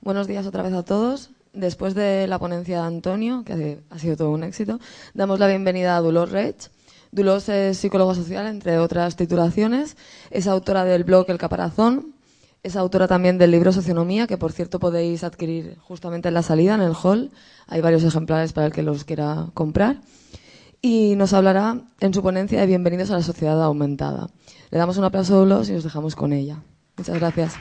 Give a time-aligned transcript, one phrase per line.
[0.00, 1.30] Buenos días otra vez a todos.
[1.52, 4.78] Después de la ponencia de Antonio, que ha sido todo un éxito,
[5.12, 6.70] damos la bienvenida a Dolores Rech.
[7.10, 9.96] Dolores es psicóloga social, entre otras titulaciones.
[10.30, 12.14] Es autora del blog El Caparazón.
[12.62, 16.74] Es autora también del libro Socionomía, que por cierto podéis adquirir justamente en la salida,
[16.74, 17.32] en el hall.
[17.66, 20.00] Hay varios ejemplares para el que los quiera comprar.
[20.80, 24.28] Y nos hablará en su ponencia de Bienvenidos a la Sociedad Aumentada.
[24.70, 26.62] Le damos un aplauso a Dolores y nos dejamos con ella.
[26.96, 27.54] Muchas gracias.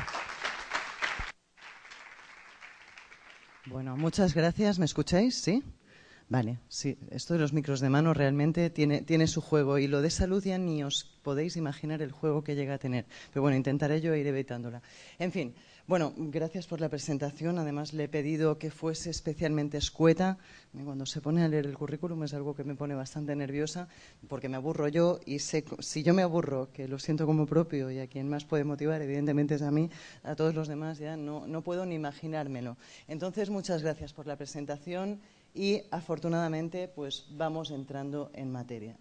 [3.70, 4.80] Bueno, muchas gracias.
[4.80, 5.36] ¿Me escucháis?
[5.36, 5.62] ¿Sí?
[6.30, 6.98] Vale, sí.
[7.10, 10.42] Esto de los micros de mano realmente tiene, tiene su juego y lo de salud
[10.44, 13.06] ya ni os podéis imaginar el juego que llega a tener.
[13.34, 14.82] Pero bueno, intentaré yo ir evitándola.
[15.20, 15.54] En fin,
[15.88, 17.58] bueno, gracias por la presentación.
[17.60, 20.38] Además, le he pedido que fuese especialmente escueta.
[20.84, 23.88] Cuando se pone a leer el currículum es algo que me pone bastante nerviosa
[24.28, 27.90] porque me aburro yo y sé, si yo me aburro, que lo siento como propio
[27.90, 29.90] y a quien más puede motivar, evidentemente es a mí,
[30.24, 32.76] a todos los demás ya no, no puedo ni imaginármelo.
[33.08, 35.22] Entonces, muchas gracias por la presentación
[35.54, 38.98] y afortunadamente pues vamos entrando en materia.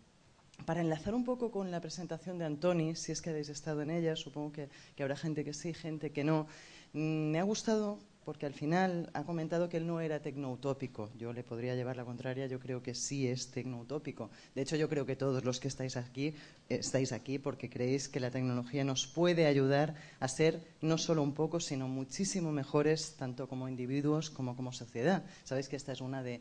[0.64, 3.90] Para enlazar un poco con la presentación de Antoni, si es que habéis estado en
[3.90, 6.46] ella, supongo que, que habrá gente que sí, gente que no.
[6.96, 11.10] Mm, me ha gustado porque al final ha comentado que él no era tecnoutópico.
[11.18, 14.30] Yo le podría llevar la contraria, yo creo que sí es tecnoutópico.
[14.54, 16.34] De hecho, yo creo que todos los que estáis aquí
[16.70, 21.34] estáis aquí porque creéis que la tecnología nos puede ayudar a ser no solo un
[21.34, 25.22] poco, sino muchísimo mejores, tanto como individuos como como sociedad.
[25.44, 26.40] Sabéis que esta es una de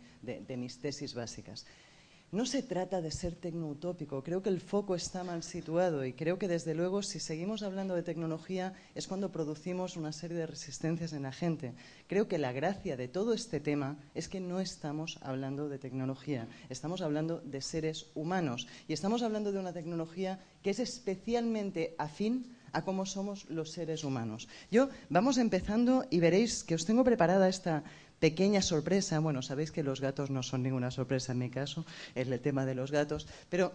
[0.57, 1.65] mis tesis básicas.
[2.31, 6.39] No se trata de ser tecnoutópico, creo que el foco está mal situado y creo
[6.39, 11.13] que desde luego si seguimos hablando de tecnología es cuando producimos una serie de resistencias
[11.13, 11.75] en la gente.
[12.07, 16.47] Creo que la gracia de todo este tema es que no estamos hablando de tecnología,
[16.69, 22.55] estamos hablando de seres humanos y estamos hablando de una tecnología que es especialmente afín
[22.75, 24.49] a cómo somos los seres humanos.
[24.69, 27.83] Yo vamos empezando y veréis que os tengo preparada esta
[28.19, 29.19] pequeña sorpresa.
[29.19, 31.85] Bueno, sabéis que los gatos no son ninguna sorpresa en mi caso,
[32.15, 33.73] es el tema de los gatos, pero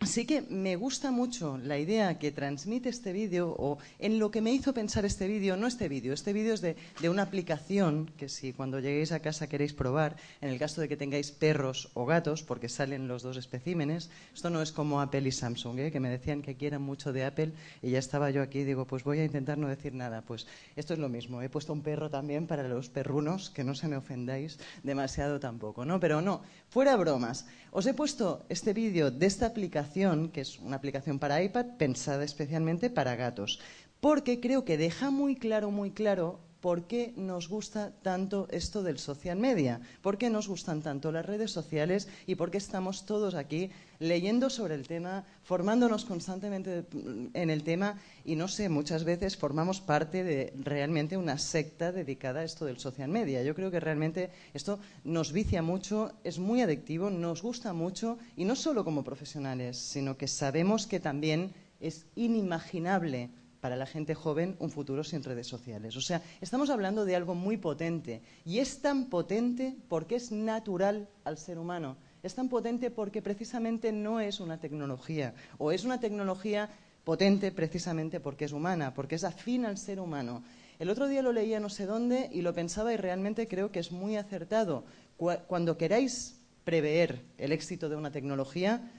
[0.00, 4.42] Así que me gusta mucho la idea que transmite este vídeo o en lo que
[4.42, 6.76] me hizo pensar este vídeo, no este vídeo, este vídeo es de,
[7.08, 10.96] una aplicación que si cuando lleguéis a casa queréis probar, en el caso de que
[10.96, 15.32] tengáis perros o gatos, porque salen los dos especímenes, esto no es como Apple y
[15.32, 15.90] Samsung, ¿eh?
[15.90, 19.04] que me decían que quieran mucho de Apple y ya estaba yo aquí digo, pues
[19.04, 20.22] voy a intentar no decir nada.
[20.22, 23.74] Pues esto es lo mismo, he puesto un perro también para los perrunos, que no
[23.74, 25.98] se me ofendáis demasiado tampoco, ¿no?
[25.98, 26.42] Pero no,
[26.74, 31.40] fuera bromas, os he puesto este vídeo de esta aplicación que es una aplicación para
[31.40, 33.60] iPad pensada especialmente para gatos,
[34.00, 38.98] porque creo que deja muy claro, muy claro por qué nos gusta tanto esto del
[38.98, 43.34] social media, por qué nos gustan tanto las redes sociales y por qué estamos todos
[43.34, 46.86] aquí leyendo sobre el tema, formándonos constantemente
[47.34, 52.40] en el tema y no sé, muchas veces formamos parte de realmente una secta dedicada
[52.40, 53.42] a esto del social media.
[53.42, 58.46] Yo creo que realmente esto nos vicia mucho, es muy adictivo, nos gusta mucho y
[58.46, 63.28] no solo como profesionales, sino que sabemos que también es inimaginable
[63.64, 65.96] para la gente joven un futuro sin redes sociales.
[65.96, 71.08] O sea, estamos hablando de algo muy potente y es tan potente porque es natural
[71.24, 71.96] al ser humano.
[72.22, 76.68] Es tan potente porque precisamente no es una tecnología o es una tecnología
[77.04, 80.44] potente precisamente porque es humana, porque es afín al ser humano.
[80.78, 83.80] El otro día lo leía no sé dónde y lo pensaba y realmente creo que
[83.80, 84.84] es muy acertado.
[85.16, 88.92] Cuando queráis prever el éxito de una tecnología,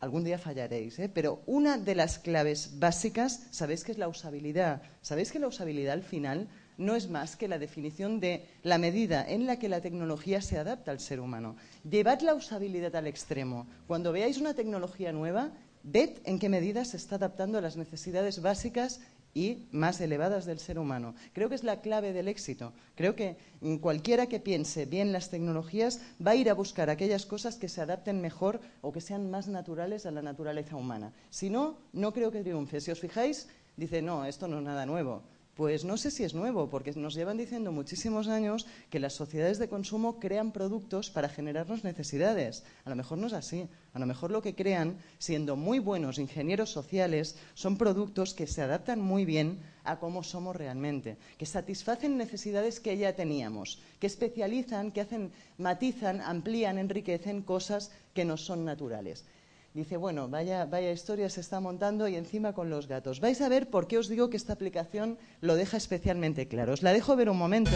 [0.00, 1.10] algún día fallaréis, ¿eh?
[1.12, 4.82] pero una de las claves básicas, sabéis que es la usabilidad.
[5.02, 9.24] Sabéis que la usabilidad al final no es más que la definición de la medida
[9.28, 11.56] en la que la tecnología se adapta al ser humano.
[11.88, 13.66] Llevad la usabilidad al extremo.
[13.86, 15.52] Cuando veáis una tecnología nueva,
[15.82, 19.00] ved en qué medida se está adaptando a las necesidades básicas
[19.34, 21.14] y más elevadas del ser humano.
[21.32, 22.72] Creo que es la clave del éxito.
[22.94, 23.36] Creo que
[23.80, 27.80] cualquiera que piense bien las tecnologías va a ir a buscar aquellas cosas que se
[27.80, 31.12] adapten mejor o que sean más naturales a la naturaleza humana.
[31.30, 32.80] Si no, no creo que triunfe.
[32.80, 35.22] Si os fijáis, dice, no, esto no es nada nuevo.
[35.60, 39.58] Pues no sé si es nuevo, porque nos llevan diciendo muchísimos años que las sociedades
[39.58, 42.64] de consumo crean productos para generarnos necesidades.
[42.86, 43.68] A lo mejor no es así.
[43.92, 48.62] A lo mejor lo que crean, siendo muy buenos ingenieros sociales, son productos que se
[48.62, 54.92] adaptan muy bien a cómo somos realmente, que satisfacen necesidades que ya teníamos, que especializan,
[54.92, 59.26] que hacen, matizan, amplían, enriquecen cosas que no son naturales.
[59.72, 63.20] Dice, bueno, vaya, vaya historia se está montando y encima con los gatos.
[63.20, 66.72] Vais a ver por qué os digo que esta aplicación lo deja especialmente claro.
[66.72, 67.70] Os la dejo ver un momento.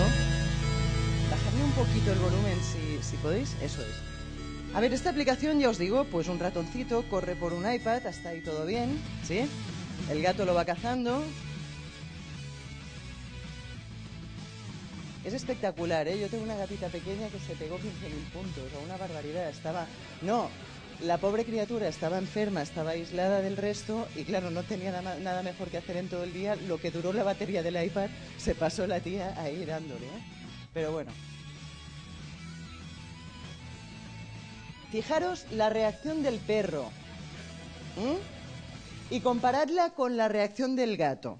[1.30, 3.54] Bajadme un poquito el volumen si, si podéis.
[3.62, 4.74] Eso es.
[4.74, 8.30] A ver, esta aplicación, ya os digo, pues un ratoncito corre por un iPad, hasta
[8.30, 9.48] ahí todo bien, ¿sí?
[10.10, 11.22] El gato lo va cazando,
[15.24, 16.20] Es espectacular, ¿eh?
[16.20, 17.82] Yo tengo una gatita pequeña que se pegó 15.000
[18.30, 19.48] puntos, o una barbaridad.
[19.48, 19.86] Estaba...
[20.20, 20.50] No,
[21.04, 25.68] la pobre criatura estaba enferma, estaba aislada del resto y claro, no tenía nada, mejor
[25.68, 26.56] que hacer en todo el día.
[26.56, 28.08] Lo que duró la batería del iPad
[28.38, 30.06] se pasó la tía ahí dándole.
[30.06, 30.22] ¿eh?
[30.72, 31.12] Pero bueno.
[34.90, 36.90] Fijaros la reacción del perro
[39.10, 41.38] y comparadla con la reacción del gato.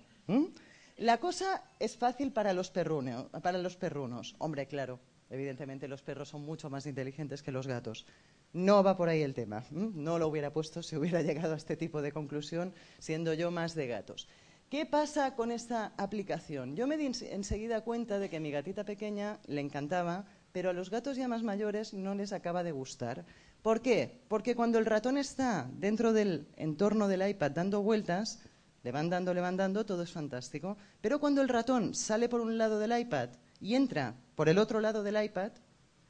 [0.98, 4.34] La cosa es fácil para los, para los perrunos.
[4.38, 4.98] Hombre, claro,
[5.30, 8.06] evidentemente los perros son mucho más inteligentes que los gatos.
[8.52, 9.64] No va por ahí el tema.
[9.70, 13.74] No lo hubiera puesto si hubiera llegado a este tipo de conclusión, siendo yo más
[13.74, 14.28] de gatos.
[14.70, 16.74] ¿Qué pasa con esta aplicación?
[16.74, 20.90] Yo me di enseguida cuenta de que mi gatita pequeña le encantaba, pero a los
[20.90, 23.24] gatos ya más mayores no les acaba de gustar.
[23.62, 24.22] ¿Por qué?
[24.28, 28.42] Porque cuando el ratón está dentro del entorno del iPad dando vueltas,
[28.82, 30.76] le van dando, le van dando, todo es fantástico.
[31.00, 33.30] Pero cuando el ratón sale por un lado del iPad
[33.64, 35.50] y entra por el otro lado del iPad,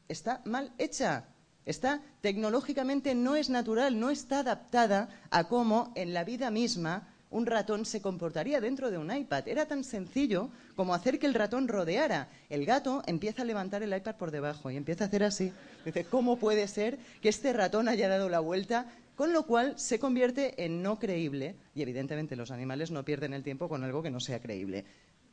[0.08, 1.28] está mal hecha.
[1.64, 7.46] Está tecnológicamente no es natural, no está adaptada a cómo en la vida misma un
[7.46, 9.46] ratón se comportaría dentro de un iPad.
[9.46, 12.28] Era tan sencillo como hacer que el ratón rodeara.
[12.50, 15.52] El gato empieza a levantar el iPad por debajo y empieza a hacer así.
[15.84, 18.86] Dice, ¿cómo puede ser que este ratón haya dado la vuelta?
[19.14, 23.44] Con lo cual se convierte en no creíble y evidentemente los animales no pierden el
[23.44, 24.84] tiempo con algo que no sea creíble.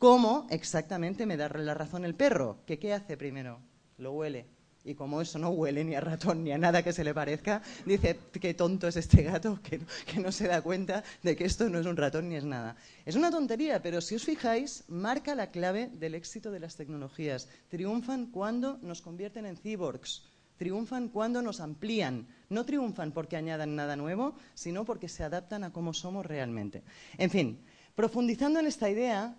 [0.01, 2.63] ¿Cómo exactamente me da la razón el perro?
[2.65, 3.59] ¿Que qué hace primero?
[3.99, 4.47] Lo huele
[4.83, 7.61] y como eso no huele ni a ratón ni a nada que se le parezca,
[7.85, 11.69] dice, qué tonto es este gato que, que, no se da cuenta de que esto
[11.69, 12.77] no es un ratón ni es nada.
[13.05, 17.47] Es una tontería, pero si os fijáis, marca la clave del éxito de las tecnologías.
[17.69, 20.23] Triunfan cuando nos convierten en cyborgs.
[20.57, 22.25] Triunfan cuando nos amplían.
[22.49, 26.81] No triunfan porque añadan nada nuevo, sino porque se adaptan a cómo somos realmente.
[27.19, 27.59] En fin,
[27.93, 29.37] profundizando en esta idea,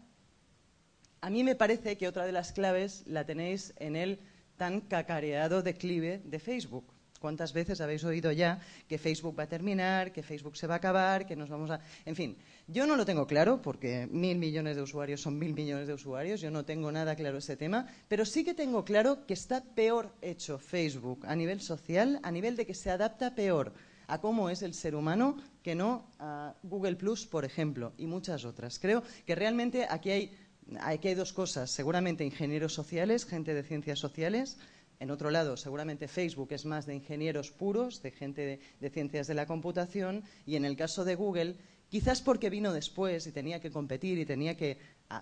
[1.23, 4.19] a mí me parece que otra de las claves la tenéis en el
[4.57, 6.93] tan cacareado declive de Facebook.
[7.21, 10.77] ¿Cuántas veces habéis oído ya que Facebook va a terminar, que Facebook se va a
[10.79, 11.79] acabar, que nos vamos a...
[12.05, 12.37] En fin,
[12.67, 16.41] yo no lo tengo claro porque mil millones de usuarios son mil millones de usuarios,
[16.41, 20.13] yo no tengo nada claro ese tema, pero sí que tengo claro que está peor
[20.21, 23.73] hecho Facebook a nivel social, a nivel de que se adapta peor
[24.09, 28.45] a cómo es el ser humano que no a Google Plus, por ejemplo, y muchas
[28.45, 28.79] otras.
[28.79, 30.37] Creo que realmente aquí hay
[30.81, 31.71] aquí hay dos cosas.
[31.71, 34.59] Seguramente ingenieros sociales, gente de ciencias sociales.
[35.01, 39.35] En otro lado, seguramente Facebook es más de ingenieros puros, de gente de, ciencias de
[39.35, 40.23] la computación.
[40.47, 41.57] Y en el caso de Google,
[41.89, 44.79] quizás porque vino después y tenía que competir y tenía que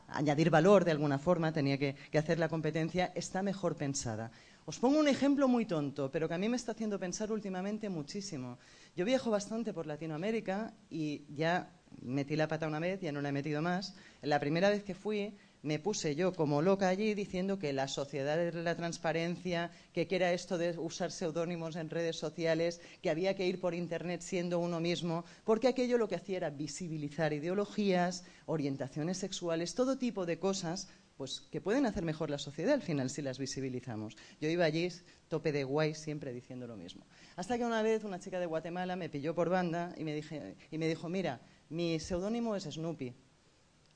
[0.08, 4.30] añadir valor de alguna forma, tenía que, hacer la competencia, está mejor pensada.
[4.66, 7.88] Os pongo un ejemplo muy tonto, pero que a mí me está haciendo pensar últimamente
[7.88, 8.58] muchísimo.
[8.94, 11.72] Yo viajo bastante por Latinoamérica y ya
[12.02, 13.94] metí la pata una vez, ya no la he metido más.
[14.22, 18.36] La primera vez que fui me puse yo como loca allí diciendo que la sociedad
[18.36, 23.46] de la transparencia, que era esto de usar seudónimos en redes sociales, que había que
[23.46, 29.18] ir por Internet siendo uno mismo, porque aquello lo que hacía era visibilizar ideologías, orientaciones
[29.18, 33.20] sexuales, todo tipo de cosas pues que pueden hacer mejor la sociedad al final si
[33.20, 34.16] las visibilizamos.
[34.40, 34.88] Yo iba allí
[35.28, 37.04] tope de guay siempre diciendo lo mismo.
[37.36, 41.08] Hasta que una vez una chica de Guatemala me pilló por banda y me dijo,
[41.10, 43.14] mira, mi seudónimo es Snoopy.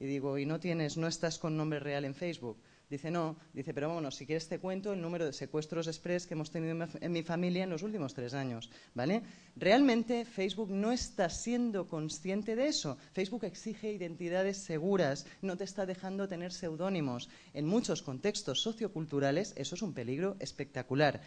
[0.01, 2.59] Y digo, ¿y no tienes, no estás con nombre real en Facebook?
[2.91, 3.37] Dice, no.
[3.53, 6.87] Dice, pero bueno, si quieres te cuento el número de secuestros express que hemos tenido
[7.01, 9.23] en mi familia en los últimos tres años, ¿vale?
[9.57, 12.99] Realmente Facebook no está siendo consciente de eso.
[13.13, 17.31] Facebook exige identidades seguras, no te está dejando tener seudónimos.
[17.55, 21.23] En muchos contextos socioculturales eso es un peligro espectacular.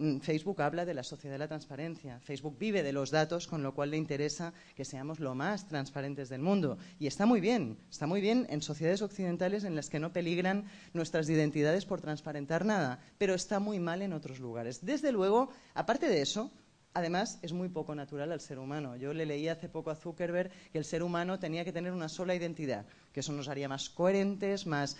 [0.00, 2.18] Mm, Facebook habla de la sociedad de la transparencia.
[2.20, 6.30] Facebook vive de los datos, con lo cual le interesa que seamos lo más transparentes
[6.30, 6.78] del mundo.
[6.98, 10.64] Y está muy bien, está muy bien en sociedades occidentales en las que no peligran
[10.94, 14.86] nuestras identidades por transparentar nada, pero está muy mal en otros lugares.
[14.86, 16.50] Desde luego, aparte de eso,
[16.92, 18.96] Además, es muy poco natural al ser humano.
[18.96, 22.08] Yo le leí hace poco a Zuckerberg que el ser humano tenía que tener una
[22.08, 24.96] sola identidad, que eso nos haría más coherentes, más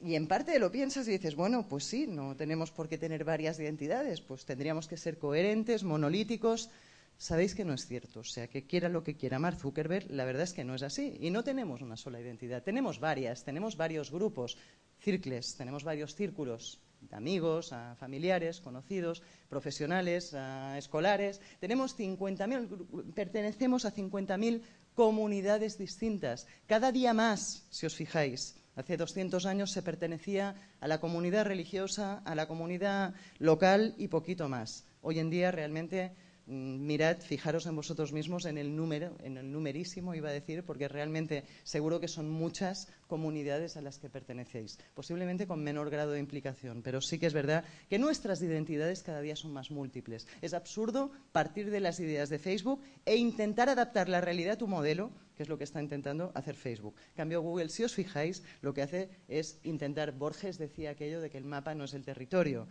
[0.00, 3.24] y en parte lo piensas y dices, bueno, pues sí, no tenemos por qué tener
[3.24, 6.70] varias identidades, pues tendríamos que ser coherentes, monolíticos.
[7.18, 10.24] Sabéis que no es cierto, o sea, que quiera lo que quiera Mark Zuckerberg, la
[10.24, 11.18] verdad es que no es así.
[11.20, 14.56] Y no tenemos una sola identidad, tenemos varias, tenemos varios grupos,
[15.00, 20.34] círculos, tenemos varios círculos de amigos, a familiares, conocidos, profesionales,
[20.78, 21.42] escolares.
[21.58, 24.62] Tenemos 50.000, pertenecemos a 50.000
[24.94, 28.59] comunidades distintas, cada día más, si os fijáis.
[28.80, 34.48] Hace 200 años se pertenecía a la comunidad religiosa, a la comunidad local y poquito
[34.48, 34.86] más.
[35.02, 36.12] Hoy en día realmente
[36.46, 40.64] mm, mirad, fijaros en vosotros mismos en el número, en el numerísimo iba a decir,
[40.64, 46.12] porque realmente seguro que son muchas comunidades a las que pertenecéis, posiblemente con menor grado
[46.12, 50.26] de implicación, pero sí que es verdad que nuestras identidades cada día son más múltiples.
[50.40, 54.68] Es absurdo partir de las ideas de Facebook e intentar adaptar la realidad a tu
[54.68, 55.10] modelo
[55.40, 56.94] que es lo que está intentando hacer Facebook.
[57.16, 61.38] cambio, Google, si os fijáis, lo que hace es intentar, Borges decía aquello de que
[61.38, 62.66] el mapa no es el territorio.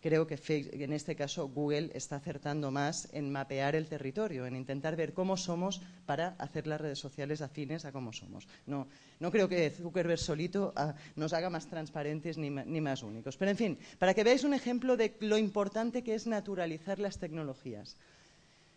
[0.00, 4.96] Creo que en este caso Google está acertando más en mapear el territorio, en intentar
[4.96, 8.48] ver cómo somos para hacer las redes sociales afines a cómo somos.
[8.64, 8.88] No,
[9.30, 13.36] creo que Zuckerberg solito ah, nos haga más transparentes ni más únicos.
[13.36, 17.18] Pero, en fin, para que veáis un ejemplo de lo importante que es naturalizar las
[17.18, 17.98] tecnologías.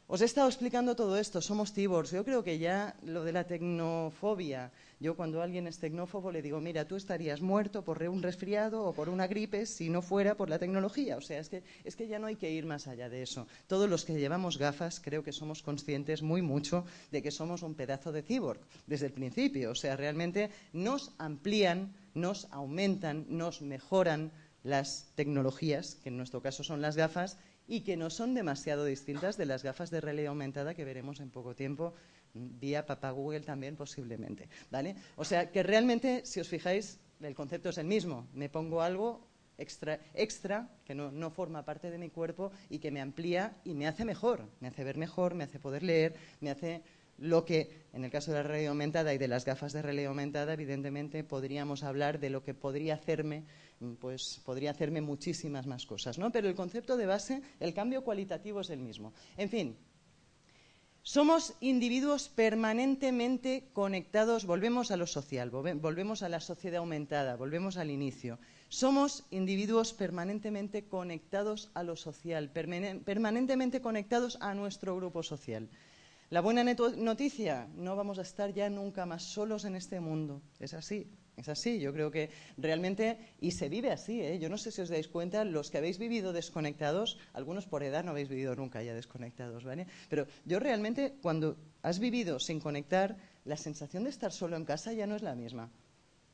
[0.09, 2.11] Os he estado explicando todo esto, somos tibors.
[2.11, 4.71] Yo creo que ya lo de la tecnofobia,
[5.01, 8.93] yo cuando alguien es tecnófobo le digo, mira, tú estarías muerto por un resfriado o
[8.93, 11.17] por una gripe si no fuera por la tecnología.
[11.17, 13.47] O sea, es que, es que ya no hay que ir más allá de eso.
[13.67, 17.75] Todos los que llevamos gafas creo que somos conscientes muy mucho de que somos un
[17.75, 19.71] pedazo de cyborg desde el principio.
[19.71, 24.31] O sea, realmente nos amplían, nos aumentan, nos mejoran
[24.63, 27.37] las tecnologías, que en nuestro caso son las gafas,
[27.67, 31.29] y que no son demasiado distintas de las gafas de realidad aumentada que veremos en
[31.29, 31.93] poco tiempo
[32.33, 34.95] vía papá Google también posiblemente, ¿vale?
[35.15, 38.27] O sea, que realmente, si os fijáis, el concepto es el mismo.
[38.33, 42.91] Me pongo algo extra, extra que no, no, forma parte de mi cuerpo y que
[42.91, 46.51] me amplía y me hace mejor, me hace ver mejor, me hace poder leer, me
[46.51, 46.83] hace
[47.17, 50.09] lo que, en el caso de la realidad aumentada y de las gafas de realidad
[50.09, 53.43] aumentada, evidentemente podríamos hablar de lo que podría hacerme, mm,
[53.99, 56.31] pues podría hacerme muchísimas más cosas, ¿no?
[56.31, 59.13] Pero el concepto de base, el cambio cualitativo es el mismo.
[59.37, 59.77] En fin,
[61.03, 67.91] somos individuos permanentemente conectados, volvemos a lo social, volvemos a la sociedad aumentada, volvemos al
[67.91, 68.39] inicio.
[68.67, 75.69] Somos individuos permanentemente conectados a lo social, permanentemente conectados a nuestro grupo social.
[76.29, 80.41] La buena noticia, no vamos a estar ya nunca más solos en este mundo.
[80.59, 81.07] Es así,
[81.37, 81.79] es así.
[81.79, 84.39] Yo creo que realmente, y se vive así, ¿eh?
[84.39, 88.03] yo no sé si os dais cuenta, los que habéis vivido desconectados, algunos por edad
[88.03, 89.87] no habéis vivido nunca ya desconectados, ¿vale?
[90.09, 93.15] Pero yo realmente, cuando has vivido sin conectar,
[93.45, 95.69] la sensación de estar solo en casa ya no es la misma.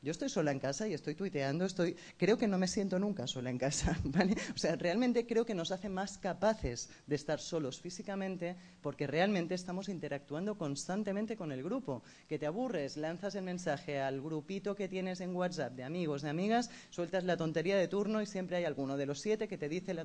[0.04, 3.26] Yo estoy sola en casa y estoy tuiteando, estoy, creo que no me siento nunca
[3.26, 4.36] sola en casa, ¿vale?
[4.54, 9.54] O sea, realmente creo que nos hace más capaces de estar solos físicamente porque realmente
[9.54, 12.02] estamos interactuando constantemente con el grupo.
[12.28, 16.28] Que te aburres, lanzas el mensaje al grupito que tienes en WhatsApp de amigos, de
[16.28, 19.70] amigas, sueltas la tontería de turno y siempre hay alguno de los siete que te
[19.70, 20.04] dice la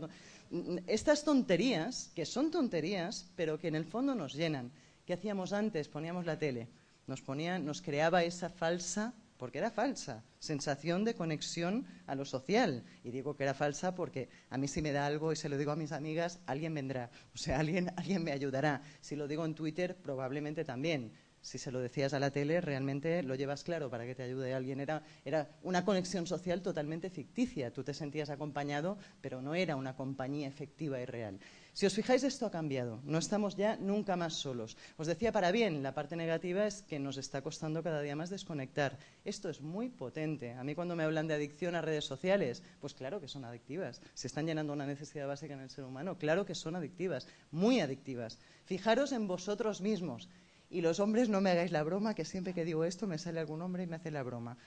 [0.87, 4.71] estas tonterías, que son tonterías, pero que en el fondo nos llenan.
[5.05, 5.89] ¿Qué hacíamos antes?
[5.89, 6.69] Poníamos la tele.
[7.05, 12.83] Nos, ponía, nos creaba esa falsa porque era falsa, sensación de conexión a lo social.
[13.05, 15.57] Y digo que era falsa porque a mí si me da algo y se lo
[15.57, 18.81] digo a mis amigas, alguien vendrá, o sea, alguien, alguien me ayudará.
[18.99, 21.13] Si lo digo en Twitter, probablemente también.
[21.41, 24.53] Si se lo decías a la tele, realmente lo llevas claro para que te ayude
[24.53, 24.81] alguien.
[24.81, 27.71] Era, era una conexión social totalmente ficticia.
[27.71, 31.39] Tú te sentías acompañado, pero no era una compañía efectiva y real.
[31.73, 32.99] Si os fijáis, esto ha cambiado.
[33.03, 34.75] No estamos ya nunca más solos.
[34.97, 38.29] Os decía para bien, la parte negativa es que nos está costando cada día más
[38.29, 38.97] desconectar.
[39.23, 40.53] Esto es muy potente.
[40.53, 44.01] A mí cuando me hablan de adicción a redes sociales, pues claro que son adictivas.
[44.13, 46.17] Se están llenando una necesidad básica en el ser humano.
[46.17, 48.39] Claro que son adictivas, muy adictivas.
[48.65, 50.27] Fijaros en vosotros mismos.
[50.71, 53.39] Y los hombres no me hagáis la broma, que siempre que digo esto me sale
[53.39, 54.57] algún hombre y me hace la broma.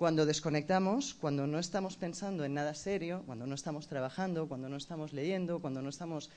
[0.00, 4.78] Cuando desconectamos, cuando no estamos pensando en nada serio, cuando no estamos trabajando, cuando no
[4.78, 6.30] estamos leyendo, cuando no estamos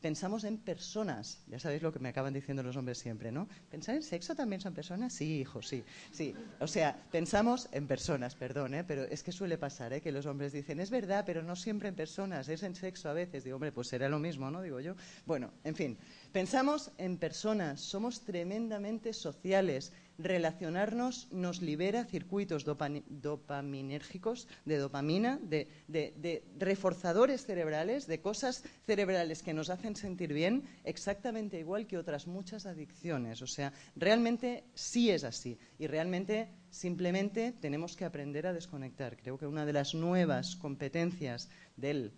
[0.00, 1.42] pensamos en personas.
[1.46, 3.46] Ya sabéis lo que me acaban diciendo los hombres siempre, ¿no?
[3.70, 5.12] ¿Pensar en sexo también son personas?
[5.12, 5.84] Sí, hijo, sí.
[6.10, 6.34] Sí.
[6.60, 8.84] O sea, pensamos en personas, perdón, ¿eh?
[8.84, 10.00] Pero es que suele pasar, ¿eh?
[10.00, 13.12] Que los hombres dicen, es verdad, pero no siempre en personas, es en sexo a
[13.12, 13.44] veces.
[13.44, 14.62] Digo, hombre, pues será lo mismo, ¿no?
[14.62, 14.94] Digo yo.
[15.26, 15.98] Bueno, en fin.
[16.32, 27.44] Pensamos en personas, somos tremendamente sociales relacionarnos nos libera circuitos dopaminérgicos, de dopamina, de, reforzadores
[27.44, 33.42] cerebrales, de cosas cerebrales que nos hacen sentir bien, exactamente igual que otras muchas adicciones.
[33.42, 35.58] O sea, realmente sí es así.
[35.78, 39.16] Y realmente simplemente tenemos que aprender a desconectar.
[39.16, 42.12] Creo que una de las nuevas competencias del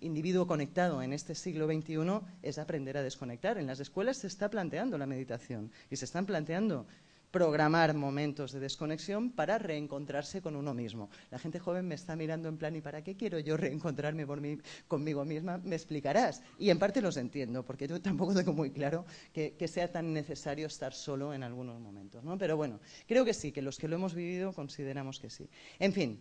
[0.00, 3.58] individuo conectado en este siglo XXI es aprender a desconectar.
[3.58, 6.86] En las escuelas se está planteando la meditación y se están planteando
[7.32, 11.08] programar momentos de desconexión para reencontrarse con uno mismo.
[11.30, 14.40] La gente joven me está mirando en plan, ¿y para qué quiero yo reencontrarme por
[14.86, 15.58] conmigo misma?
[15.64, 16.42] Me explicarás.
[16.58, 20.66] Y en parte los entiendo, porque yo tampoco tengo muy claro que, sea tan necesario
[20.66, 22.22] estar solo en algunos momentos.
[22.22, 22.36] ¿no?
[22.36, 25.48] Pero bueno, creo que sí, que los que lo hemos vivido consideramos que sí.
[25.78, 26.20] En fin,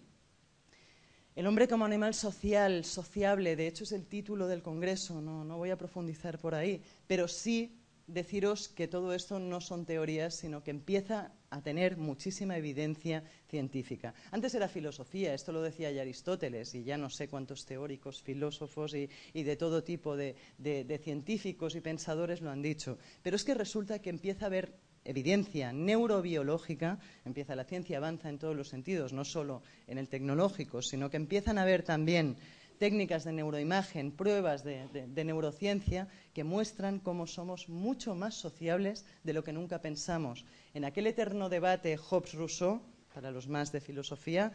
[1.35, 5.57] El hombre como animal social, sociable, de hecho es el título del Congreso, no, no
[5.57, 7.80] voy a profundizar por ahí, pero sí
[8.13, 14.13] deciros que todo esto no son teorías, sino que empieza a tener muchísima evidencia científica.
[14.31, 18.93] Antes era filosofía, esto lo decía ya Aristóteles, y ya no sé cuántos teóricos, filósofos
[18.93, 22.97] y, de todo tipo de, de científicos y pensadores lo han dicho.
[23.21, 28.37] Pero es que resulta que empieza a haber evidencia neurobiológica, empieza la ciencia avanza en
[28.37, 32.37] todos los sentidos, no solo en el tecnológico, sino que empiezan a haber también
[32.81, 34.89] técnicas de neuroimagen, pruebas de,
[35.23, 40.45] neurociencia que muestran cómo somos mucho más sociables de lo que nunca pensamos.
[40.73, 42.81] En aquel eterno debate Hobbes-Rousseau,
[43.13, 44.51] para los más de filosofía,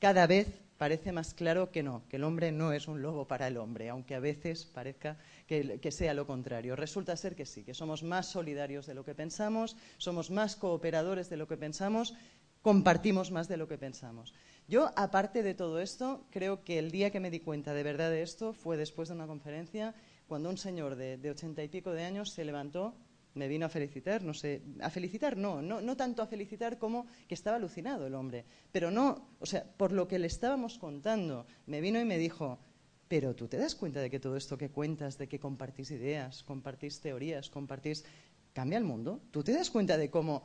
[0.00, 3.46] cada vez parece más claro que no, que el hombre no es un lobo para
[3.46, 5.16] el hombre, aunque a veces parezca
[5.46, 6.74] que, que, sea lo contrario.
[6.74, 11.30] Resulta ser que sí, que somos más solidarios de lo que pensamos, somos más cooperadores
[11.30, 12.14] de lo que pensamos,
[12.60, 14.34] compartimos más de lo que pensamos.
[14.68, 18.10] Yo, aparte de todo esto, creo que el día que me di cuenta de verdad
[18.10, 19.94] de esto fue después de una conferencia,
[20.26, 22.94] cuando un señor de, ochenta y pico de años se levantó,
[23.32, 27.06] me vino a felicitar, no sé, a felicitar no, no, no tanto a felicitar como
[27.26, 31.46] que estaba alucinado el hombre, pero no, o sea, por lo que le estábamos contando,
[31.64, 32.58] me vino y me dijo,
[33.08, 36.44] pero tú te das cuenta de que todo esto que cuentas, de que compartís ideas,
[36.44, 38.04] compartís teorías, compartís,
[38.52, 39.22] cambia el mundo.
[39.30, 40.42] ¿Tú te das cuenta de cómo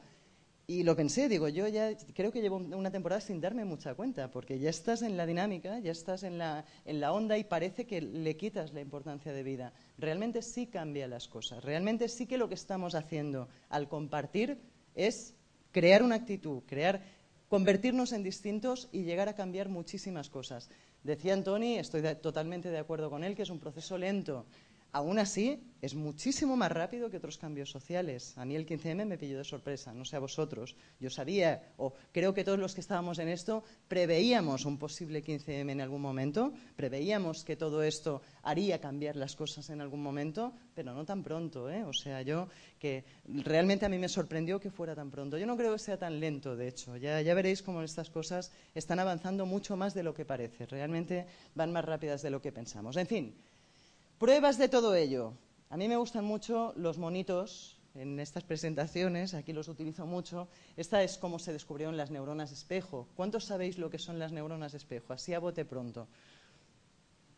[0.65, 4.31] y lo pensé, digo, yo ya creo que llevo una temporada sin darme mucha cuenta,
[4.31, 7.85] porque ya estás en la dinámica, ya estás en la, en la onda y parece
[7.85, 9.73] que le quitas la importancia de vida.
[9.97, 14.57] Realmente sí cambia las cosas, realmente sí que lo que estamos haciendo al compartir
[14.95, 15.33] es
[15.73, 17.01] crear una actitud, crear,
[17.49, 20.69] convertirnos en distintos y llegar a cambiar muchísimas cosas.
[21.03, 24.45] Decía Antoni, estoy totalmente de acuerdo con él, que es un proceso lento,
[24.93, 28.37] Aún así, es muchísimo más rápido que otros cambios sociales.
[28.37, 30.75] A mí el 15M me pilló de sorpresa, no sé a vosotros.
[30.99, 35.71] Yo sabía, o creo que todos los que estábamos en esto, preveíamos un posible 15M
[35.71, 40.93] en algún momento, preveíamos que todo esto haría cambiar las cosas en algún momento, pero
[40.93, 41.71] no tan pronto.
[41.71, 41.83] ¿eh?
[41.85, 42.47] O sea, yo
[42.77, 45.39] que realmente a mí me sorprendió que fuera tan pronto.
[45.39, 46.97] Yo no creo que sea tan lento, de hecho.
[46.97, 50.67] Ya, ya veréis cómo estas cosas están avanzando mucho más de lo que parece.
[50.67, 52.95] Realmente van más rápidas de lo que pensamos.
[52.95, 53.35] En fin.
[54.23, 55.33] Pruebas de todo ello.
[55.69, 60.47] A mí me gustan mucho los monitos en estas presentaciones, aquí los utilizo mucho.
[60.77, 63.09] Esta es cómo se descubrieron las neuronas espejo.
[63.17, 65.11] ¿Cuántos sabéis lo que son las neuronas espejo?
[65.11, 66.07] Así a bote pronto.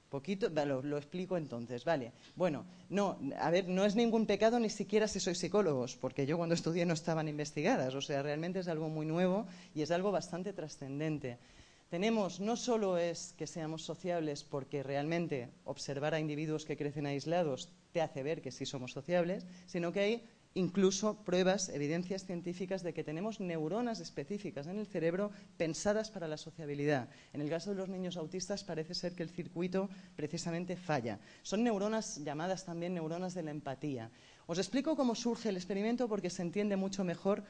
[0.09, 2.11] Poquito, lo, lo, explico entonces, vale.
[2.35, 6.37] Bueno, no, a ver, no es ningún pecado ni siquiera si sois psicólogos, porque yo
[6.37, 10.11] cuando estudié no estaban investigadas, o sea, realmente es algo muy nuevo y es algo
[10.11, 11.39] bastante trascendente
[11.89, 17.69] tenemos no solo es que seamos sociables porque realmente observar a individuos que crecen aislados
[17.91, 22.93] te hace ver que sí somos sociables, sino que hay incluso pruebas, evidencias científicas de
[22.93, 27.09] que tenemos neuronas específicas en el cerebro pensadas para la sociabilidad.
[27.33, 31.19] En el caso de los niños autistas parece ser que el circuito precisamente falla.
[31.43, 34.11] Son neuronas llamadas también neuronas de la empatía.
[34.47, 37.43] Os explico cómo surge el experimento porque se entiende mucho mejor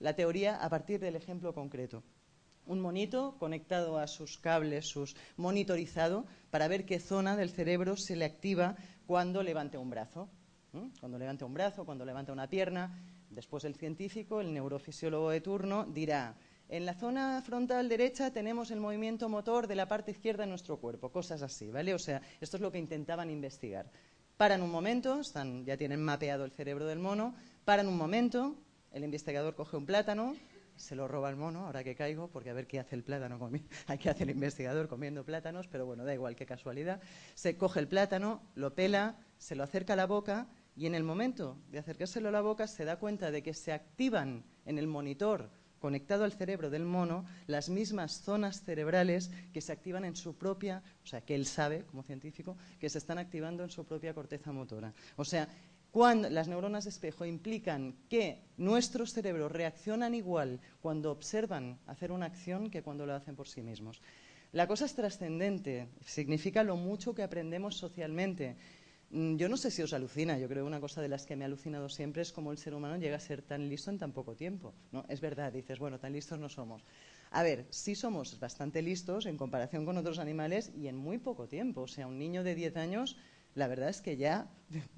[0.00, 2.02] la teoría a partir del ejemplo concreto
[2.68, 8.14] un monito conectado a sus cables, sus monitorizado, para ver qué zona del cerebro se
[8.14, 8.76] le activa
[9.06, 10.28] cuando levante un brazo.
[11.00, 12.96] Cuando levante un brazo, cuando levanta una pierna.
[13.30, 16.36] Después el científico, el neurofisiólogo de turno, dirá,
[16.68, 20.76] en la zona frontal derecha tenemos el movimiento motor de la parte izquierda de nuestro
[20.76, 21.94] cuerpo, cosas así, ¿vale?
[21.94, 23.90] O sea, esto es lo que intentaban investigar.
[24.36, 25.20] Paran un momento,
[25.64, 28.54] ya tienen mapeado el cerebro del mono, paran un momento,
[28.92, 30.36] el investigador coge un plátano,
[30.78, 33.38] se lo roba el mono, ahora que caigo, porque a ver qué hace el plátano,
[33.86, 37.00] hay que hacer el investigador comiendo plátanos, pero bueno, da igual, qué casualidad.
[37.34, 41.02] Se coge el plátano, lo pela, se lo acerca a la boca y en el
[41.02, 44.86] momento de acercárselo a la boca se da cuenta de que se activan en el
[44.86, 50.36] monitor conectado al cerebro del mono las mismas zonas cerebrales que se activan en su
[50.36, 54.14] propia, o sea, que él sabe como científico, que se están activando en su propia
[54.14, 54.92] corteza motora.
[55.16, 55.48] O sea,
[55.90, 62.70] cuando las neuronas espejo implican que nuestros cerebros reaccionan igual cuando observan hacer una acción
[62.70, 64.00] que cuando lo hacen por sí mismos.
[64.52, 68.56] La cosa es trascendente, significa lo mucho que aprendemos socialmente.
[69.10, 71.36] Mm, yo no sé si os alucina, yo creo que una cosa de las que
[71.36, 73.98] me ha alucinado siempre es cómo el ser humano llega a ser tan listo en
[73.98, 74.74] tan poco tiempo.
[74.92, 75.04] ¿no?
[75.08, 76.82] Es verdad, dices, bueno, tan listos no somos.
[77.30, 81.46] A ver, sí somos bastante listos en comparación con otros animales y en muy poco
[81.46, 81.82] tiempo.
[81.82, 83.16] O sea, un niño de 10 años
[83.58, 84.48] la verdad es que ya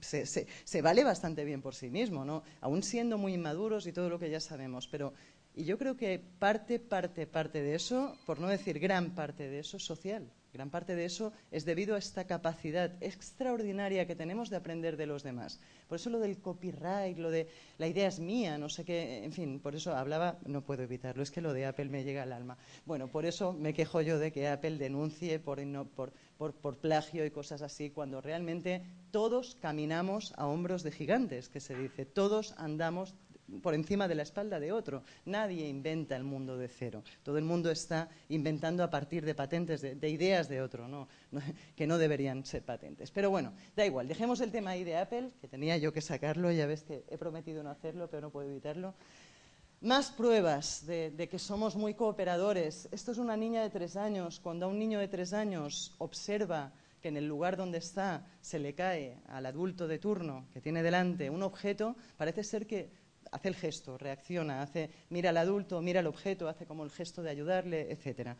[0.01, 2.42] se, vale bastante bien por sí mismo, ¿no?
[2.61, 5.12] Aún siendo muy inmaduros y todo lo que ya sabemos, pero
[5.55, 9.59] Y yo creo que parte, parte, parte de eso, por no decir gran parte de
[9.61, 10.31] eso, es social.
[10.53, 15.07] Gran parte de eso es debido a esta capacidad extraordinaria que tenemos de aprender de
[15.07, 15.61] los demás.
[15.89, 19.33] Por eso lo del copyright, lo de la idea es mía, no sé qué, en
[19.33, 22.33] fin, por eso hablaba, no puedo evitarlo, es que lo de Apple me llega al
[22.33, 22.59] alma.
[22.85, 25.61] Bueno, por eso me quejo yo de que Apple denuncie por,
[26.81, 28.83] plagio y cosas así, cuando realmente
[29.13, 33.15] todos caminamos a hombros de gigantes, que se dice, todos andamos
[33.63, 35.03] por encima de la espalda de otro.
[35.25, 37.03] Nadie inventa el mundo de cero.
[37.23, 41.09] Todo el mundo está inventando a partir de patentes, de, ideas de otro,
[41.77, 43.11] que no deberían ser patentes.
[43.11, 44.09] Pero bueno, da igual.
[44.09, 46.51] Dejemos el tema ahí de Apple, que tenía yo que sacarlo.
[46.51, 48.95] Ya ves que he prometido no hacerlo, pero no puedo evitarlo.
[49.81, 52.89] Más pruebas de, de, que somos muy cooperadores.
[52.93, 54.39] Esto es una niña de tres años.
[54.41, 58.59] Cuando a un niño de tres años observa que en el lugar donde está se
[58.59, 62.91] le cae al adulto de turno que tiene delante un objeto, parece ser que
[63.31, 67.23] hace el gesto, reacciona, hace, mira al adulto, mira el objeto, hace como el gesto
[67.23, 68.37] de ayudarle, etc.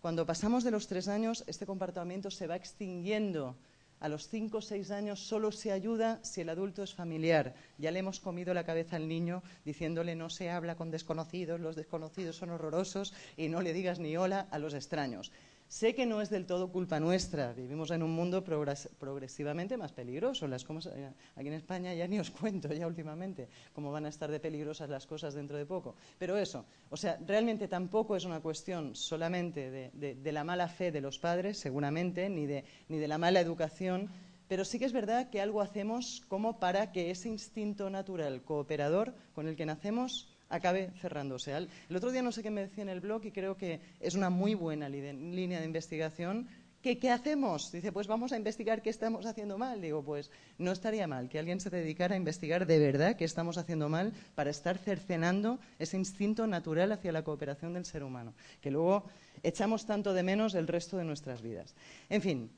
[0.00, 3.56] Cuando pasamos de los tres años, este comportamiento se va extinguiendo.
[4.00, 7.54] A los cinco o seis años solo se ayuda si el adulto es familiar.
[7.78, 11.76] Ya le hemos comido la cabeza al niño diciéndole no se habla con desconocidos, los
[11.76, 15.32] desconocidos son horrorosos y no le digas ni hola a los extraños.
[15.74, 20.46] Sé que no es del todo culpa nuestra, vivimos en un mundo progresivamente más peligroso.
[20.46, 24.30] Las eh, aquí en España ya ni os cuento ya últimamente cómo van a estar
[24.30, 25.96] de peligrosas las cosas dentro de poco.
[26.16, 31.00] Pero eso, o sea, realmente tampoco es una cuestión solamente de, la mala fe de
[31.00, 34.10] los padres, seguramente, ni de, ni de la mala educación,
[34.46, 39.12] pero sí que es verdad que algo hacemos como para que ese instinto natural cooperador
[39.34, 41.52] con el que nacemos acabe cerrándose.
[41.56, 44.14] El otro día no sé qué me decía en el blog y creo que es
[44.14, 46.48] una muy buena línea de investigación.
[46.82, 47.72] ¿Qué, ¿Qué, hacemos?
[47.72, 49.80] Dice, pues vamos a investigar qué estamos haciendo mal.
[49.80, 53.56] Digo, pues no estaría mal que alguien se dedicara a investigar de verdad qué estamos
[53.56, 58.70] haciendo mal para estar cercenando ese instinto natural hacia la cooperación del ser humano, que
[58.70, 59.04] luego
[59.42, 61.74] echamos tanto de menos el resto de nuestras vidas.
[62.10, 62.50] En fin,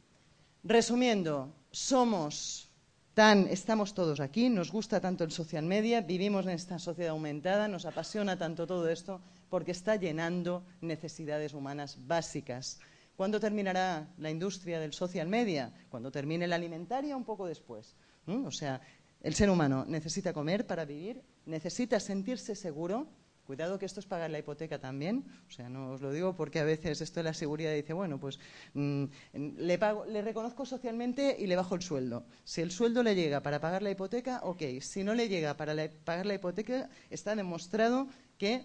[0.65, 2.66] resumiendo, somos
[3.17, 7.87] estamos todos aquí, nos gusta tanto el social media, vivimos en esta sociedad aumentada, nos
[7.87, 12.79] apasiona tanto todo esto porque está llenando necesidades humanas básicas.
[13.17, 15.73] ¿Cuándo terminará la industria del social media?
[15.89, 17.97] Cuando termine la alimentaria, un poco después.
[18.27, 18.83] O sea,
[19.23, 23.07] el ser humano necesita comer para vivir, necesita sentirse seguro,
[23.47, 25.25] Cuidado que esto es pagar la hipoteca también.
[25.49, 28.19] O sea, no os lo digo porque a veces esto de la seguridad dice, bueno,
[28.19, 28.41] pues
[28.75, 32.27] mm, le, pago, le reconozco socialmente y le bajo el sueldo.
[32.45, 34.81] Si el sueldo le llega para pagar la hipoteca, ok.
[34.81, 38.65] Si no le llega para pagar la hipoteca, está demostrado que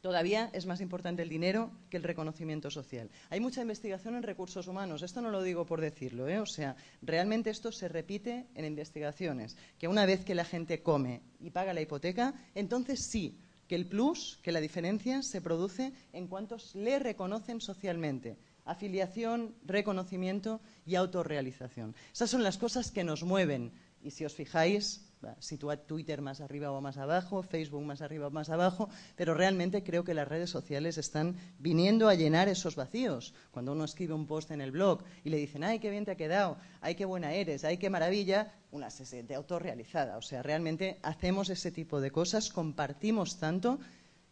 [0.00, 3.10] todavía es más importante el dinero que el reconocimiento social.
[3.28, 5.02] Hay mucha investigación en recursos humanos.
[5.02, 6.40] Esto no lo digo por decirlo, ¿eh?
[6.40, 9.56] O sea, realmente esto se repite en investigaciones.
[9.78, 13.38] Que una vez que la gente come y paga la hipoteca, entonces sí
[13.70, 18.36] que el plus, que la diferencia se produce en cuantos le reconocen socialmente.
[18.64, 21.94] Afiliación, reconocimiento y autorrealización.
[22.12, 23.70] Esas son las cosas que nos mueven.
[24.02, 28.30] Y si os fijáis, Situar Twitter más arriba o más abajo, Facebook más arriba o
[28.30, 33.34] más abajo, pero realmente creo que las redes sociales están viniendo a llenar esos vacíos.
[33.50, 36.12] Cuando uno escribe un post en el blog y le dicen, ay, qué bien te
[36.12, 40.16] ha quedado, ay, qué buena eres, ay, qué maravilla, una se siente autorrealizada.
[40.16, 43.78] O sea, realmente hacemos ese tipo de cosas, compartimos tanto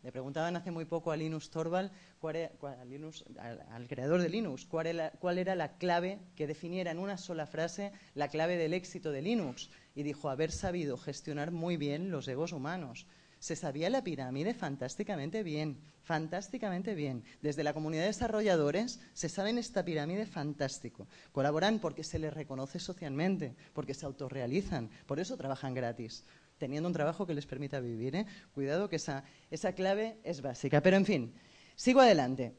[0.09, 1.90] le preguntaban hace muy poco a Linus Torvald,
[2.23, 7.47] al, creador de Linux, cuál era, cuál era, la clave que definiera en una sola
[7.47, 12.27] frase la clave del éxito de Linux y dijo haber sabido gestionar muy bien los
[12.27, 13.07] egos humanos.
[13.38, 17.22] Se sabía la pirámide fantásticamente bien, fantásticamente bien.
[17.40, 21.07] Desde la comunidad de desarrolladores se sabe en esta pirámide fantástico.
[21.33, 26.24] Colaboran porque se les reconoce socialmente, porque se autorrealizan, por eso trabajan gratis,
[26.59, 28.16] teniendo un trabajo que les permita vivir.
[28.16, 28.27] ¿eh?
[28.55, 30.83] Cuidado que esa, esa clave es básica.
[30.83, 31.35] Pero en fin,
[31.77, 32.55] sigo adelante.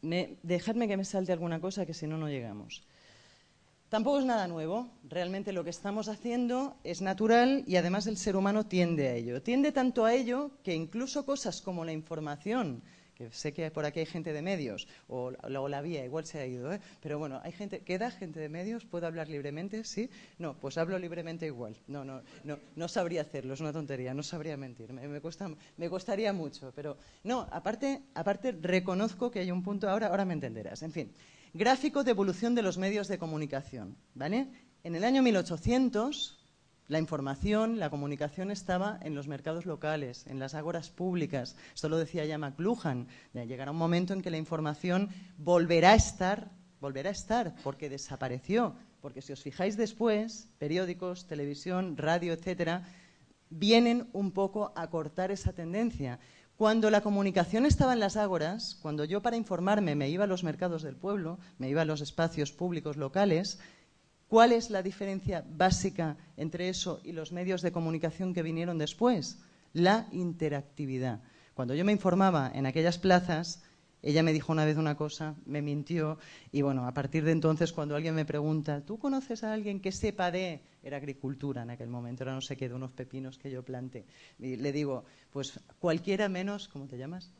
[0.00, 2.84] dejadme que me salte alguna cosa que si no, no llegamos.
[3.92, 8.36] Tampoco es nada nuevo, realmente lo que estamos haciendo es natural y además el ser
[8.36, 9.42] humano tiende a ello.
[9.42, 12.82] Tiende tanto a ello que incluso cosas como la información,
[13.14, 16.46] que sé que por aquí hay gente de medios, o, la vía, igual se ha
[16.46, 16.80] ido, ¿eh?
[17.02, 18.86] pero bueno, hay gente, ¿queda gente de medios?
[18.86, 19.84] ¿Puedo hablar libremente?
[19.84, 20.08] ¿Sí?
[20.38, 21.76] No, pues hablo libremente igual.
[21.86, 26.72] No, no, no, no sabría hacerlo, es una tontería, no sabría mentir, me, me, mucho,
[26.74, 31.12] pero no, aparte, aparte reconozco que hay un punto, ahora, ahora me entenderás, en fin.
[31.54, 33.96] Gráfico de evolución de los medios de comunicación.
[34.14, 34.48] ¿vale?
[34.84, 36.38] En el año 1800,
[36.88, 41.56] la información, la comunicación estaba en los mercados locales, en las ágoras públicas.
[41.74, 43.06] Esto lo decía ya McLuhan.
[43.34, 48.74] Llegará un momento en que la información volverá a estar, volverá a estar, porque desapareció.
[49.02, 52.88] Porque si os fijáis después, periódicos, televisión, radio, etcétera,
[53.50, 56.18] vienen un poco a cortar esa tendencia.
[56.62, 60.44] Cuando la comunicación estaba en las ágoras, cuando yo para informarme me iba a los
[60.44, 63.58] mercados del pueblo, me iba a los espacios públicos locales,
[64.28, 69.40] ¿cuál es la diferencia básica entre eso y los medios de comunicación que vinieron después?
[69.72, 71.18] La interactividad.
[71.54, 73.64] Cuando yo me informaba en aquellas plazas,
[74.02, 76.18] ella me dijo una vez una cosa, me mintió
[76.50, 79.92] y bueno, a partir de entonces cuando alguien me pregunta, ¿tú conoces a alguien que
[79.92, 80.60] sepa de...
[80.82, 84.04] Era agricultura en aquel momento, era no sé qué, de unos pepinos que yo planté.
[84.40, 87.32] Y le digo, pues cualquiera menos, ¿cómo te llamas?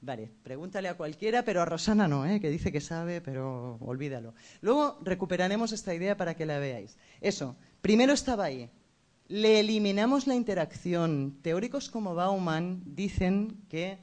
[0.00, 2.40] Vale, pregúntale a cualquiera, pero a Rosana no, ¿eh?
[2.40, 4.34] que dice que sabe, pero olvídalo.
[4.60, 6.98] Luego recuperaremos esta idea para que la veáis.
[7.20, 8.70] Eso, primero estaba ahí.
[9.28, 11.38] Le eliminamos la interacción.
[11.42, 13.98] Teóricos como Bauman dicen que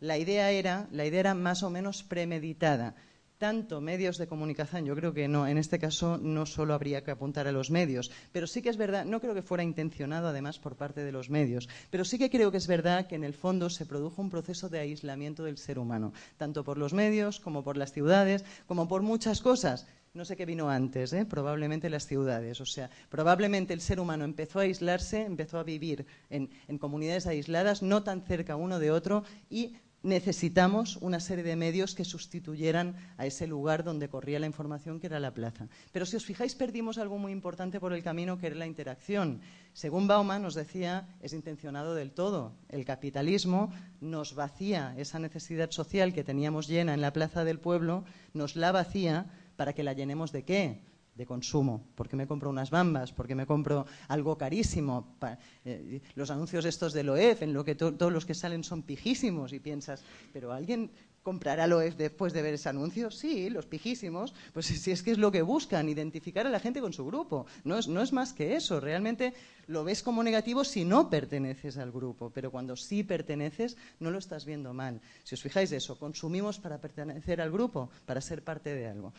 [0.00, 2.94] la idea era, la idea era más o menos premeditada.
[3.38, 7.12] Tanto medios de comunicación, yo creo que no, en este caso no solo habría que
[7.12, 10.58] apuntar a los medios, pero sí que es verdad, no creo que fuera intencionado además
[10.58, 13.34] por parte de los medios, pero sí que creo que es verdad que en el
[13.34, 17.62] fondo se produjo un proceso de aislamiento del ser humano, tanto por los medios como
[17.62, 21.24] por las ciudades, como por muchas cosas no sé qué vino antes, ¿eh?
[21.24, 22.60] probablemente las ciudades.
[22.60, 27.26] O sea, probablemente el ser humano empezó a aislarse, empezó a vivir en, en, comunidades
[27.26, 32.96] aisladas, no tan cerca uno de otro, y necesitamos una serie de medios que sustituyeran
[33.16, 35.68] a ese lugar donde corría la información que era la plaza.
[35.92, 39.40] Pero si os fijáis, perdimos algo muy importante por el camino que era la interacción.
[39.72, 42.52] Según Bauman nos decía, es intencionado del todo.
[42.68, 48.04] El capitalismo nos vacía esa necesidad social que teníamos llena en la plaza del pueblo,
[48.34, 50.80] nos la vacía para que la llenemos de qué?
[51.18, 55.18] De consumo, porque me compro unas bambas, porque me compro algo carísimo.
[55.64, 59.52] Eh, los anuncios estos del OEF, en lo que todos los que salen son pijísimos
[59.52, 60.90] y piensas, pero alguien
[61.24, 63.10] comprará el OEF después de ver ese anuncio?
[63.10, 66.80] Sí, los pijísimos, pues si es que es lo que buscan, identificar a la gente
[66.80, 67.46] con su grupo.
[67.64, 69.34] No es, no es más que eso, realmente
[69.66, 74.18] lo ves como negativo si no perteneces al grupo, pero cuando sí perteneces no lo
[74.18, 75.00] estás viendo mal.
[75.24, 79.12] Si os fijáis eso, consumimos para pertenecer al grupo, para ser parte de algo.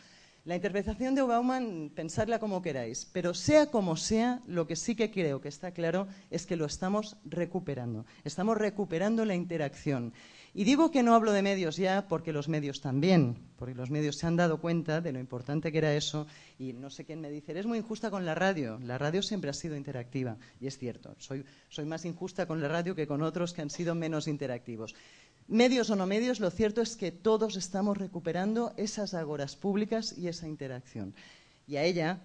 [0.44, 5.10] La interpretación de Bauman, pensadla como queráis, pero sea como sea, lo que sí que
[5.10, 8.06] creo que está claro es que lo estamos recuperando.
[8.24, 10.14] Estamos recuperando la interacción.
[10.52, 14.16] Y digo que no hablo de medios ya porque los medios también, porque los medios
[14.16, 16.26] se han dado cuenta de lo importante que era eso
[16.58, 18.78] y no sé quién me dice, eres muy injusta con la radio.
[18.82, 22.68] La radio siempre ha sido interactiva y es cierto, soy, soy más injusta con la
[22.68, 24.96] radio que con otros que han sido menos interactivos.
[25.46, 30.28] Medios o no medios, lo cierto es que todos estamos recuperando esas agoras públicas y
[30.28, 31.14] esa interacción.
[31.66, 32.20] Y a ella,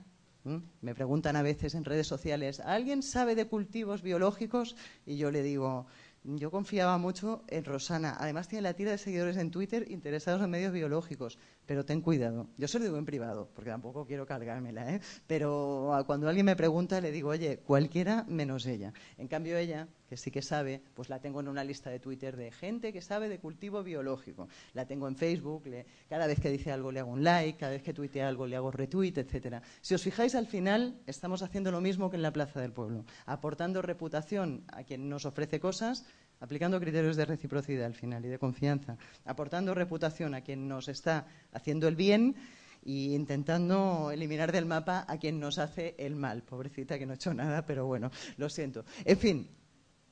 [0.82, 4.76] me preguntan a veces en redes sociales, ¿alguien sabe de cultivos biológicos?
[5.06, 5.88] Y yo le digo,
[6.26, 8.16] yo confiaba mucho en Rosana.
[8.20, 11.38] Además tiene la tira de seguidores en Twitter interesados en medios biológicos.
[11.66, 12.48] Pero ten cuidado.
[12.58, 15.02] Yo se lo digo en privado, porque tampoco quiero cargármela, ¿eh?
[15.26, 18.94] Pero cuando alguien me pregunta le digo, oye, cualquiera menos ella.
[19.18, 22.38] En cambio ella que sí que sabe, pues la tengo en una lista de Twitter
[22.38, 24.48] de gente que sabe de cultivo biológico.
[24.74, 25.64] La tengo en Facebook,
[26.08, 28.56] cada vez que dice algo le hago un like, cada vez que tuitea algo le
[28.56, 29.64] hago retweet, etcétera.
[29.82, 33.06] Si os fijáis, al final estamos haciendo lo mismo que en la Plaza del Pueblo,
[33.26, 36.06] aportando reputación a quien nos ofrece cosas,
[36.40, 41.28] aplicando criterios de reciprocidad al final y de confianza, aportando reputación a quien nos está
[41.52, 42.36] haciendo el bien
[42.84, 46.44] y intentando eliminar del mapa a quien nos hace el mal.
[46.44, 48.86] Pobrecita que no ha hecho nada, pero bueno, lo siento.
[49.04, 49.50] En fin,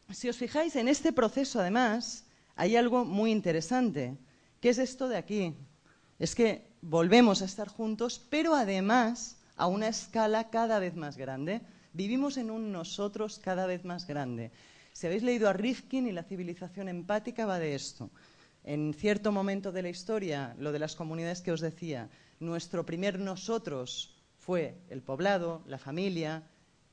[0.10, 4.18] si os fijáis en este proceso, además, hay algo muy interesante.
[4.60, 5.56] ¿Qué es esto de aquí?
[6.20, 11.62] Es que volvemos a estar juntos, pero además a una escala cada vez más grande.
[11.94, 14.52] Vivimos en un nosotros cada vez más grande.
[14.94, 18.12] Si habéis leído a Rifkin y la civilización empática va de esto.
[18.64, 23.20] En cierto momento de la historia, lo de las comunidades que os decía, nuestro primer
[23.20, 26.44] nosotros fue el poblado, la familia,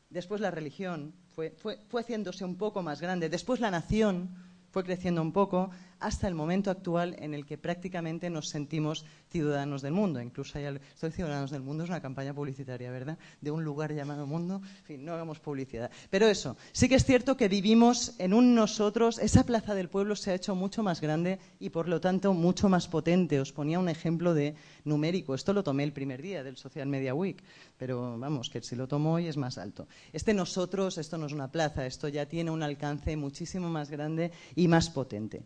[0.08, 3.28] después la religión, fue, fue, haciéndose un poco más grande.
[3.28, 4.30] Después la nación
[4.70, 9.82] fue creciendo un poco hasta el momento actual en el que prácticamente nos sentimos ciudadanos
[9.82, 10.20] del mundo.
[10.20, 13.18] Incluso hay, estoy ciudadanos del mundo es una campaña publicitaria, ¿verdad?
[13.40, 14.62] De un lugar llamado mundo.
[14.64, 15.90] En fin, no hagamos publicidad.
[16.10, 19.18] Pero eso, sí que es cierto que vivimos en un nosotros.
[19.18, 22.68] Esa plaza del pueblo se ha hecho mucho más grande y por lo tanto mucho
[22.68, 23.40] más potente.
[23.40, 25.34] Os ponía un ejemplo de numérico.
[25.34, 27.42] Esto lo tomé el primer día del Social Media Week,
[27.76, 29.86] pero vamos, que si lo tomo hoy es más alto.
[30.12, 34.32] Este nosotros, esto no es una plaza, esto ya tiene un alcance muchísimo más grande
[34.56, 35.42] y más potente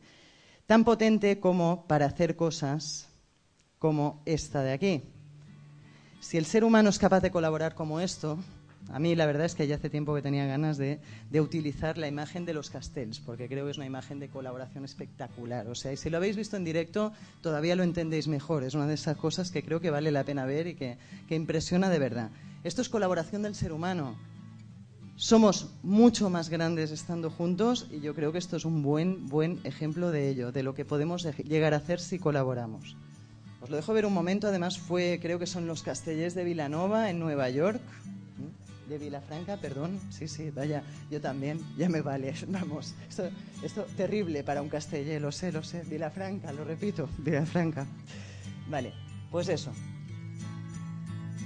[0.66, 3.08] tan potente como para hacer cosas
[3.78, 5.02] como esta de aquí.
[6.20, 8.38] Si el ser humano es capaz de colaborar como esto,
[8.90, 11.00] a mí la verdad es que ya hace tiempo que tenía ganas de,
[11.32, 15.68] utilizar la imagen de los castells, porque creo que es una imagen de colaboración espectacular.
[15.68, 18.64] O sea, y si lo habéis visto en directo, todavía lo entendéis mejor.
[18.64, 20.96] Es una de esas cosas que creo que vale la pena ver y que,
[21.28, 22.30] que impresiona de verdad.
[22.62, 24.16] Esto es colaboración del ser humano.
[25.16, 29.60] Somos mucho más grandes estando juntos y yo creo que esto es un buen, buen
[29.64, 32.96] ejemplo de ello, de lo que podemos llegar a hacer si colaboramos.
[33.60, 37.08] Os lo dejo ver un momento, además fue, creo que son los Castellers de Vilanova
[37.10, 37.80] en Nueva York,
[38.88, 43.30] de Vilafranca, perdón, sí, sí, vaya, yo también, ya me vale, vamos, esto,
[43.62, 47.86] esto terrible para un castellé, lo sé, lo sé, Vilafranca, lo repito, Vilafranca.
[48.68, 48.92] Vale,
[49.30, 49.72] pues eso,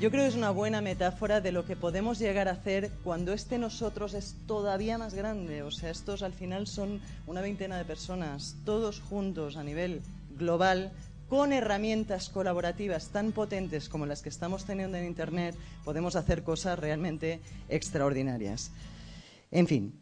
[0.01, 3.33] yo creo que es una buena metáfora de lo que podemos llegar a hacer cuando
[3.33, 5.63] este nosotros es todavía más grande.
[5.63, 10.01] O sea, estos al final son una veintena de personas, todos juntos a nivel
[10.37, 10.93] global,
[11.29, 16.79] con herramientas colaborativas tan potentes como las que estamos teniendo en Internet, podemos hacer cosas
[16.79, 18.71] realmente extraordinarias.
[19.51, 20.01] En fin,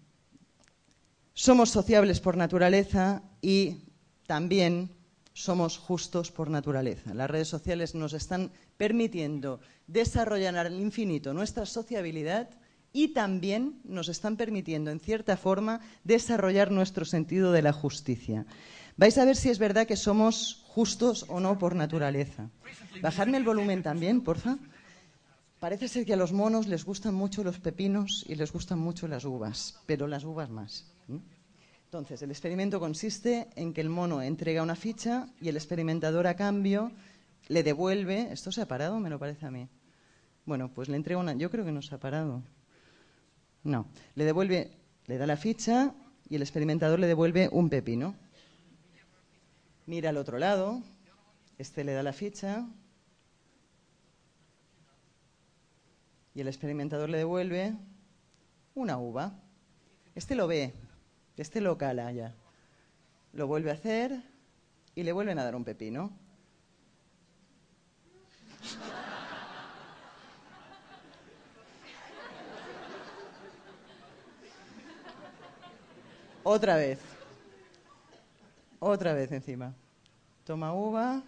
[1.33, 3.79] somos sociables por naturaleza y
[4.27, 4.91] también
[5.33, 7.13] somos justos por naturaleza.
[7.13, 12.49] Las redes sociales nos están permitiendo desarrollar al infinito nuestra sociabilidad
[12.93, 18.47] y también nos están permitiendo, en cierta forma, desarrollar nuestro sentido de la justicia.
[18.97, 22.49] Vais a ver si es verdad que somos justos o no por naturaleza.
[23.03, 24.57] Bajadme el volumen también, porfa.
[25.61, 29.09] Parece ser que a los monos les gustan mucho los pepinos y les gustan mucho
[29.09, 30.87] las uvas, pero las uvas más.
[31.85, 36.37] Entonces, el experimento consiste en que el mono entrega una ficha y el experimentador a
[36.37, 36.93] cambio
[37.49, 38.33] le devuelve.
[38.33, 38.99] ¿Esto se ha parado?
[39.01, 39.69] Me lo parece a mí.
[40.45, 41.35] Bueno, pues le entrega una.
[41.35, 42.43] Yo creo que no se ha parado.
[43.65, 43.87] No.
[44.15, 44.71] Le devuelve,
[45.07, 45.95] le da la ficha
[46.29, 48.15] y el experimentador le devuelve un pepino.
[49.87, 50.83] Mira al otro lado.
[51.59, 52.67] Este le da la ficha.
[56.35, 57.75] Y el experimentador le devuelve
[58.75, 59.33] una uva.
[60.15, 60.75] Este lo ve,
[61.37, 62.35] este local allá.
[63.33, 64.23] Lo vuelve a hacer
[64.95, 66.11] y le vuelven a dar un pepino.
[76.43, 76.99] Otra vez.
[78.79, 79.75] Otra vez encima.
[80.45, 81.23] Toma uva.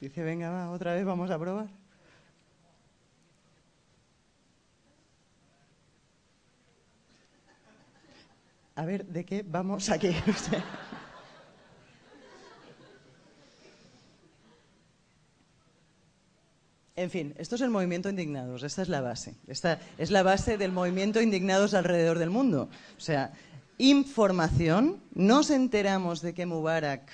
[0.00, 1.68] Dice, venga, va, otra vez vamos a probar.
[8.78, 10.14] a ver, ¿de qué vamos aquí?
[16.98, 19.36] En fin, esto es el movimiento Indignados, esta es la base.
[19.46, 22.68] Esta es la base del movimiento Indignados alrededor del mundo.
[22.96, 23.30] O sea,
[23.78, 27.08] información, nos enteramos de que Mubarak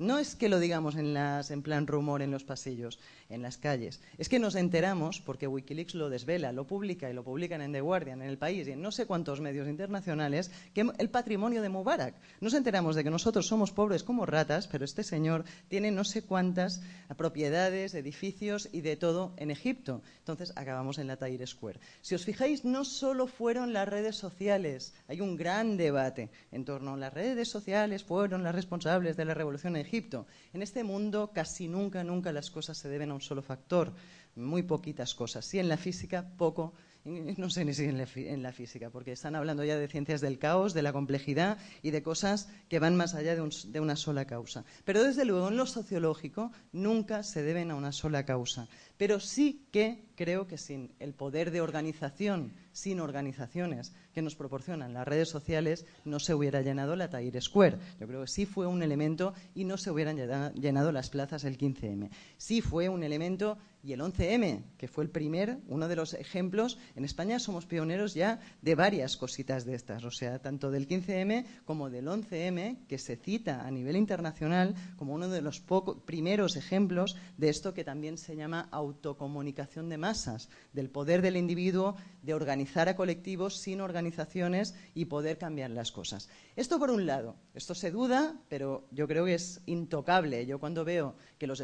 [0.00, 3.58] no es que lo digamos en, las, en plan rumor en los pasillos, en las
[3.58, 4.00] calles.
[4.16, 7.82] Es que nos enteramos, porque Wikileaks lo desvela, lo publica y lo publican en The
[7.82, 11.68] Guardian, en El País y en no sé cuántos medios internacionales, que el patrimonio de
[11.68, 12.14] Mubarak.
[12.40, 16.22] Nos enteramos de que nosotros somos pobres como ratas, pero este señor tiene no sé
[16.22, 16.80] cuántas
[17.18, 20.02] propiedades, edificios y de todo en Egipto.
[20.20, 21.78] Entonces acabamos en la Tahrir Square.
[22.00, 26.94] Si os fijáis, no solo fueron las redes sociales, hay un gran debate en torno
[26.94, 30.26] a las redes sociales, fueron las responsables de la revolución en Egipto.
[30.52, 33.92] En este mundo casi nunca, nunca las cosas se deben a un solo factor,
[34.36, 35.44] muy poquitas cosas.
[35.44, 36.74] Sí en la física, poco,
[37.04, 40.20] no sé ni si en la, en la, física, porque están hablando ya de ciencias
[40.20, 43.96] del caos, de la complejidad y de cosas que van más allá de, de, una
[43.96, 44.64] sola causa.
[44.84, 48.68] Pero desde luego en lo sociológico nunca se deben a una sola causa.
[49.00, 54.92] Pero sí que creo que sin el poder de organización, sin organizaciones que nos proporcionan
[54.92, 57.78] las redes sociales, no se hubiera llenado la Tahrir Square.
[57.98, 60.18] Yo creo que sí fue un elemento y no se hubieran
[60.52, 62.10] llenado las plazas el 15M.
[62.36, 66.76] Sí fue un elemento y el 11M, que fue el primer, uno de los ejemplos.
[66.96, 71.46] En España somos pioneros ya de varias cositas de estas, o sea, tanto del 15M
[71.64, 75.62] como del 11M, que se cita a nivel internacional como uno de los
[76.04, 81.96] primeros ejemplos de esto que también se llama autocomunicación de masas, del poder del individuo
[82.22, 86.28] de organizar a colectivos sin organizaciones y poder cambiar las cosas.
[86.56, 90.44] Esto por un lado, esto se duda, pero yo creo que es intocable.
[90.46, 91.62] Yo cuando veo que los,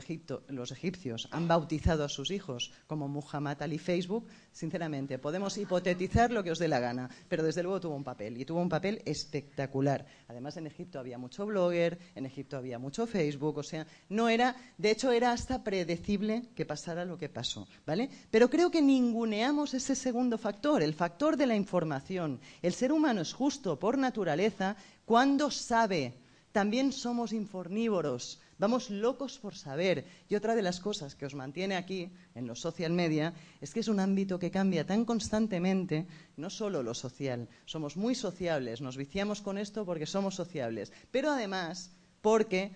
[0.48, 4.26] los egipcios han bautizado a sus hijos como Muhammad Ali Facebook,
[4.56, 8.40] sinceramente, podemos hipotetizar lo que os dé la gana, pero desde luego tuvo un papel
[8.40, 10.06] y tuvo un papel espectacular.
[10.28, 14.56] Además en Egipto había mucho blogger, en Egipto había mucho Facebook, o sea, no era,
[14.78, 18.08] de hecho era hasta predecible que pasara lo que pasó, ¿vale?
[18.30, 22.40] Pero creo que ninguneamos ese segundo factor, el factor de la información.
[22.62, 26.14] El ser humano es justo por naturaleza cuando sabe.
[26.52, 28.40] También somos infornívoros.
[28.58, 30.06] Vamos locos por saber.
[30.28, 33.80] Y otra de las cosas que os mantiene aquí, en los social media, es que
[33.80, 37.48] es un ámbito que cambia tan constantemente, no solo lo social.
[37.66, 41.92] Somos muy sociables, nos viciamos con esto porque somos sociables, pero además
[42.22, 42.72] porque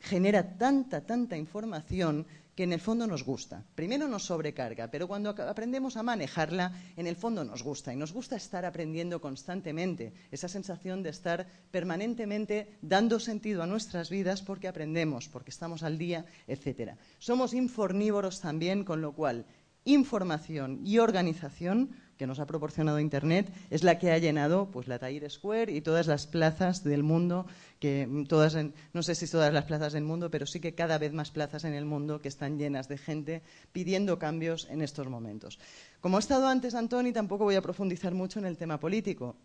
[0.00, 2.26] genera tanta, tanta información
[2.56, 3.62] que en el fondo nos gusta.
[3.74, 7.92] Primero nos sobrecarga, pero cuando aprendemos a manejarla, en el fondo nos gusta.
[7.92, 14.08] Y nos gusta estar aprendiendo constantemente, esa sensación de estar permanentemente dando sentido a nuestras
[14.08, 16.92] vidas porque aprendemos, porque estamos al día, etc.
[17.18, 19.44] Somos infornívoros también, con lo cual
[19.84, 24.98] información y organización que nos ha proporcionado Internet es la que ha llenado pues, la
[24.98, 27.46] Tahrir Square y todas las plazas del mundo,
[27.78, 28.56] que todas
[28.92, 31.64] no sé si todas las plazas del mundo, pero sí que cada vez más plazas
[31.64, 33.42] en el mundo que están llenas de gente
[33.72, 35.58] pidiendo cambios en estos momentos.
[36.00, 39.36] Como ha estado antes Antoni, tampoco voy a profundizar mucho en el tema político.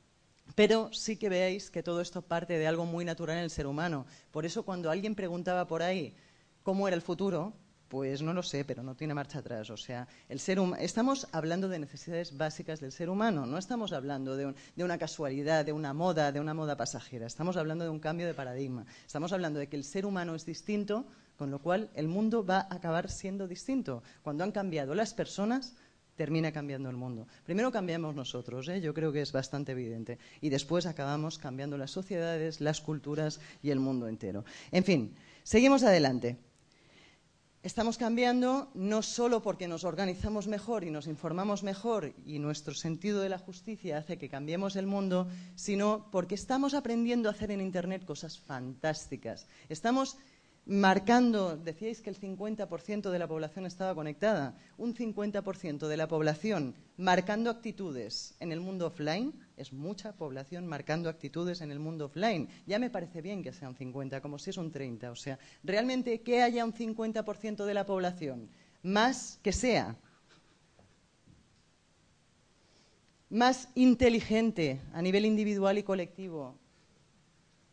[0.56, 3.68] Pero sí que veáis que todo esto parte de algo muy natural en el ser
[3.68, 4.06] humano.
[4.32, 6.14] Por eso cuando alguien preguntaba por ahí
[6.64, 7.54] cómo era el futuro,
[7.92, 9.70] pues no lo sé, pero no tiene marcha atrás.
[9.70, 14.38] O sea, el ser estamos hablando de necesidades básicas del ser humano, no estamos hablando
[14.38, 17.28] de, de, una casualidad, de una moda, de una moda pasajera.
[17.28, 18.86] Estamos hablando de un cambio de paradigma.
[19.06, 22.60] Estamos hablando de que el ser humano es distinto, con lo cual el mundo va
[22.60, 24.04] a acabar siendo distinto.
[24.24, 25.74] Cuando han cambiado las personas,
[26.16, 27.28] termina cambiando el mundo.
[27.44, 28.80] Primero cambiamos nosotros, ¿eh?
[28.80, 33.72] yo creo que es bastante evidente, y después acabamos cambiando las sociedades, las culturas y
[33.72, 34.46] el mundo entero.
[34.72, 35.14] En fin,
[35.44, 36.38] seguimos adelante.
[37.64, 43.22] Estamos cambiando no solo porque nos organizamos mejor y nos informamos mejor y nuestro sentido
[43.22, 47.62] de la justicia hace que cambiemos el mundo, sino porque estamos aprendiendo a hacer en
[47.62, 49.46] Internet cosas fantásticas.
[49.70, 50.18] Estamos
[50.66, 56.76] marcando, decíais que el 50% de la población estaba conectada, un 50% de la población
[56.98, 62.48] marcando actitudes en el mundo offline, es mucha población marcando actitudes en el mundo offline.
[62.68, 65.12] Ya me parece bien que sea un 50, como si es un 30.
[65.12, 68.50] O sea, realmente que haya un 50% de la población,
[68.84, 69.96] más que sea
[73.32, 76.58] más inteligente a nivel individual y colectivo,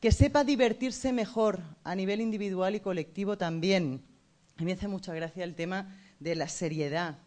[0.01, 4.03] que sepa divertirse mejor a nivel individual y colectivo también.
[4.57, 7.19] A mí me hace mucha gracia el tema de la seriedad.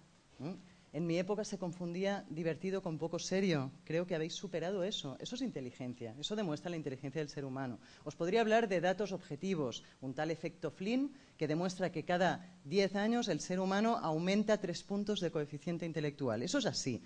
[0.93, 3.71] En mi época se confundía divertido con poco serio.
[3.85, 5.15] Creo que habéis superado eso.
[5.19, 6.13] Eso es inteligencia.
[6.19, 7.79] Eso demuestra la inteligencia del ser humano.
[8.03, 9.83] Os podría hablar de datos objetivos.
[10.01, 14.83] Un tal efecto Flynn que demuestra que cada 10 años el ser humano aumenta tres
[14.83, 16.43] puntos de coeficiente intelectual.
[16.43, 17.01] Eso es así.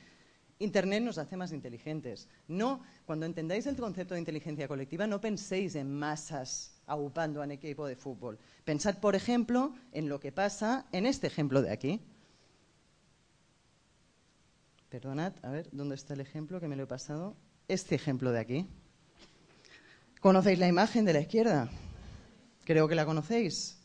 [0.60, 2.30] Internet nos hace más inteligentes.
[2.48, 7.52] No, cuando entendáis el concepto de inteligencia colectiva, no penséis en masas aupando a un
[7.52, 8.40] equipo de fútbol.
[8.64, 12.02] Pensad, por ejemplo, en lo que pasa en este ejemplo de aquí.
[14.90, 17.36] Perdonad, a ver, ¿dónde está el ejemplo que me lo he pasado?
[17.68, 18.68] Este ejemplo de aquí.
[20.22, 21.70] ¿Conocéis la imagen de la izquierda?
[22.64, 23.78] Creo que la conocéis.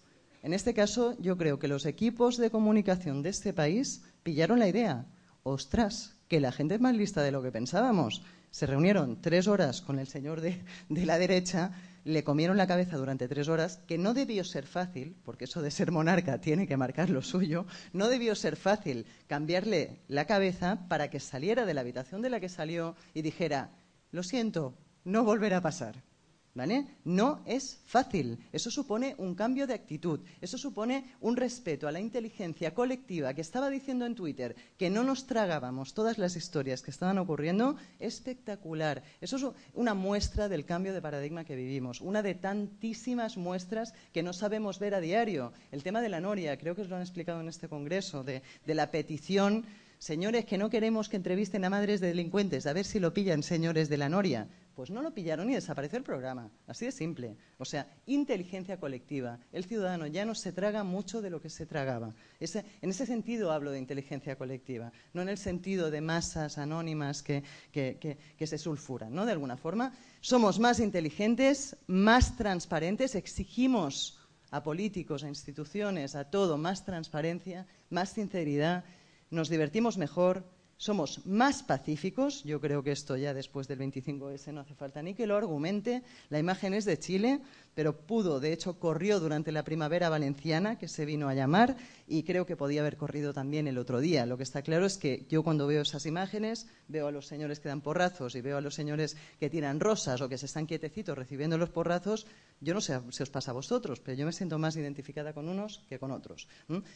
[0.42, 4.68] En este caso, yo creo que los equipos de comunicación de este país pillaron la
[4.68, 5.06] idea.
[5.42, 8.22] Ostras, que la gente es más lista de lo que pensábamos.
[8.52, 11.72] Se reunieron tres horas con el señor de, la derecha,
[12.04, 15.72] le comieron la cabeza durante tres horas, que no debió ser fácil, porque eso de
[15.72, 21.10] ser monarca tiene que marcar lo suyo, no debió ser fácil cambiarle la cabeza para
[21.10, 23.72] que saliera de la habitación de la que salió y dijera,
[24.12, 26.04] lo siento, no volverá a pasar.
[26.52, 26.84] ¿Vale?
[27.04, 28.38] No es fácil.
[28.52, 30.20] Eso supone un cambio de actitud.
[30.40, 35.04] Eso supone un respeto a la inteligencia colectiva que estaba diciendo en Twitter que no
[35.04, 37.76] nos tragábamos todas las historias que estaban ocurriendo.
[38.00, 39.04] Espectacular.
[39.20, 42.00] Eso es una muestra del cambio de paradigma que vivimos.
[42.00, 45.52] Una de tantísimas muestras que no sabemos ver a diario.
[45.70, 48.42] El tema de la Noria, creo que os lo han explicado en este congreso, de,
[48.66, 49.66] de la petición
[50.00, 53.42] señores que no queremos que entrevisten a madres de delincuentes, a ver si lo pillan
[53.42, 54.48] señores de la Noria.
[54.74, 56.50] Pues no lo pillaron y desapareció el programa.
[56.66, 57.36] Así de simple.
[57.58, 59.38] O sea, inteligencia colectiva.
[59.52, 62.14] El ciudadano ya no se traga mucho de lo que se tragaba.
[62.38, 67.42] en ese sentido hablo de inteligencia colectiva, no en el sentido de masas anónimas que,
[67.72, 69.26] que se sulfuran, ¿no?
[69.26, 69.92] De alguna forma.
[70.20, 74.18] Somos más inteligentes, más transparentes, exigimos
[74.50, 78.84] a políticos, a instituciones, a todo, más transparencia, más sinceridad,
[79.30, 80.44] nos divertimos mejor,
[80.80, 82.42] somos más pacíficos.
[82.42, 86.02] Yo creo que esto ya después del 25S no hace falta ni que lo argumente.
[86.30, 87.40] La imagen es de Chile,
[87.74, 92.24] pero pudo, de hecho, corrió durante la primavera valenciana, que se vino a llamar, y
[92.24, 94.26] creo que podía haber corrido también el otro día.
[94.26, 97.60] Lo que está claro es que yo cuando veo esas imágenes, veo a los señores
[97.60, 100.66] que dan porrazos y veo a los señores que tiran rosas o que se están
[100.66, 102.26] quietecitos recibiendo los porrazos,
[102.60, 105.48] yo no sé si os pasa a vosotros, pero yo me siento más identificada con
[105.48, 106.48] unos que con otros.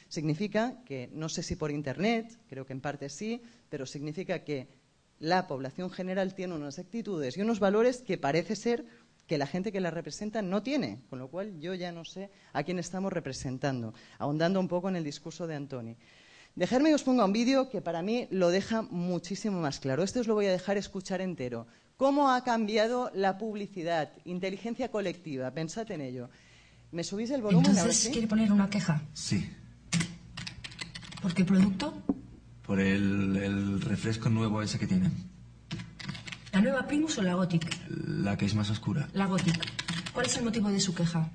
[0.08, 4.68] Significa que, no sé si por Internet, creo que en parte sí, pero significa que
[5.20, 8.84] la población general tiene unas actitudes y unos valores que parece ser
[9.26, 12.30] que la gente que la representa no tiene, con lo cual yo ya no sé
[12.52, 15.96] a quién estamos representando, ahondando un poco en el discurso de Antoni.
[16.56, 20.02] Dejadme que os ponga un vídeo que para mí lo deja muchísimo más claro.
[20.04, 21.66] Este os lo voy a dejar escuchar entero.
[21.96, 24.12] ¿Cómo ha cambiado la publicidad?
[24.24, 26.28] Inteligencia colectiva, pensad en ello.
[26.92, 28.12] ¿Me subís el volumen ahora Entonces, sí?
[28.12, 29.02] ¿quiere poner una queja?
[29.14, 29.48] Sí,
[31.22, 31.94] ¿Por qué producto?
[32.66, 35.12] por el, el refresco nuevo ese que tienen.
[36.54, 37.66] ¿La nueva Primus o la Gothic?
[37.88, 39.08] La que es más oscura.
[39.12, 39.58] La Gothic.
[40.12, 41.28] ¿Cuál es el motivo de su queja?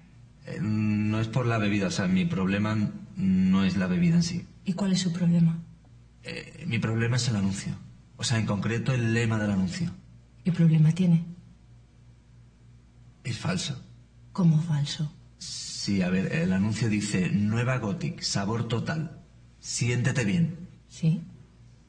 [0.45, 2.77] Eh, no es por la bebida, o sea, mi problema
[3.17, 4.47] no es la bebida en sí.
[4.63, 5.59] ¿Y cuál es su problema?
[6.23, 7.73] Eh, mi problema es el anuncio.
[8.15, 9.91] O sea, en concreto el lema del anuncio.
[10.45, 11.25] ¿Qué problema tiene?
[13.25, 13.77] Es falso.
[14.31, 15.11] ¿Cómo falso?
[15.37, 19.19] Sí, a ver, el anuncio dice Nueva Gothic, sabor total.
[19.59, 20.55] Siéntete bien.
[20.87, 21.19] ¿Sí?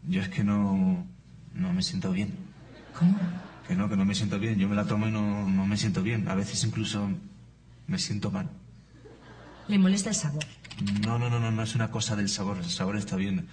[0.09, 1.07] Yo es que no,
[1.55, 2.50] no me siento bien.
[2.99, 3.19] ¿Cómo?
[3.67, 4.59] Que no, que no me siento bien.
[4.59, 6.29] Yo me la tomo y no, no me siento bien.
[6.29, 7.09] A veces incluso
[7.87, 8.51] me siento mal.
[9.69, 10.45] ¿Le molesta el sabor?
[11.05, 12.59] No, no, no, no, no es una cosa del sabor.
[12.59, 13.47] El sabor está bien.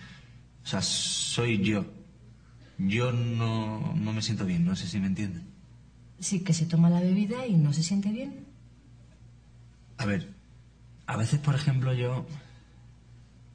[0.63, 1.85] O sea, soy yo.
[2.77, 4.65] Yo no, no me siento bien.
[4.65, 5.43] No sé si me entienden.
[6.19, 8.45] Sí, que se toma la bebida y no se siente bien.
[9.97, 10.33] A ver,
[11.05, 12.25] a veces, por ejemplo, yo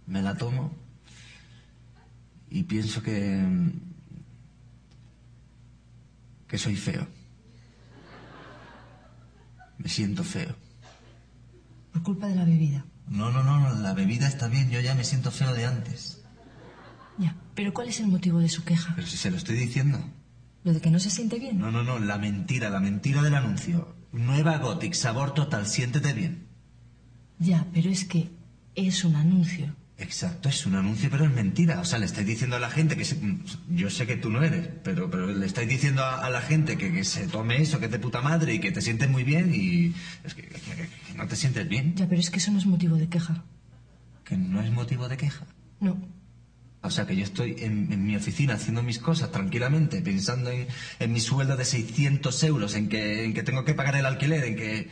[0.06, 0.72] me la tomo
[2.50, 3.44] y pienso que.
[6.52, 7.08] Que soy feo.
[9.78, 10.54] Me siento feo.
[11.94, 12.84] Por culpa de la bebida.
[13.08, 16.20] No, no, no, no, la bebida está bien, yo ya me siento feo de antes.
[17.16, 17.34] Ya.
[17.54, 18.92] ¿Pero cuál es el motivo de su queja?
[18.94, 19.98] Pero si se lo estoy diciendo.
[20.62, 21.58] ¿Lo de que no se siente bien?
[21.58, 23.96] No, no, no, la mentira, la mentira del anuncio.
[24.12, 26.48] Nueva Gothic, sabor total, siéntete bien.
[27.38, 28.30] Ya, pero es que
[28.74, 29.74] es un anuncio.
[30.02, 31.78] Exacto, es un anuncio, pero es mentira.
[31.80, 33.04] O sea, le estáis diciendo a la gente que...
[33.04, 33.18] se-
[33.70, 36.76] yo sé que tú no eres, pero, pero le estáis diciendo a, a la gente
[36.76, 39.22] que, que se tome eso, que es de puta madre y que te sientes muy
[39.22, 39.94] bien y...
[40.24, 42.58] Es que, que- que- que no te sientes bien, Ya, pero es que eso no
[42.58, 43.44] es motivo de queja.
[44.24, 45.46] que no es motivo de queja.
[45.80, 45.96] No.
[46.84, 50.66] O sea, que yo estoy en, en mi oficina haciendo mis cosas tranquilamente, pensando en,
[50.98, 54.42] en mi sueldo de 600 euros, en que, en que tengo que pagar el alquiler,
[54.44, 54.88] en que,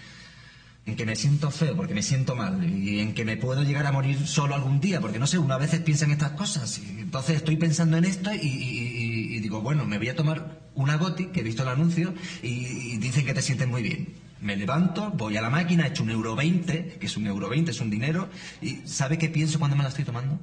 [0.91, 3.87] en que me siento feo porque me siento mal y en que me puedo llegar
[3.87, 6.79] a morir solo algún día, porque no sé, una vez piensa en estas cosas.
[6.79, 11.27] Y entonces estoy pensando en esto y, digo, bueno, me voy a tomar una goti,
[11.27, 12.13] que he visto el anuncio,
[12.43, 14.09] y, dicen que te sientes muy bien.
[14.41, 17.71] Me levanto, voy a la máquina, echo un euro veinte, que es un euro veinte,
[17.71, 18.29] es un dinero,
[18.61, 20.41] y ¿sabe qué pienso cuando me la estoy tomando?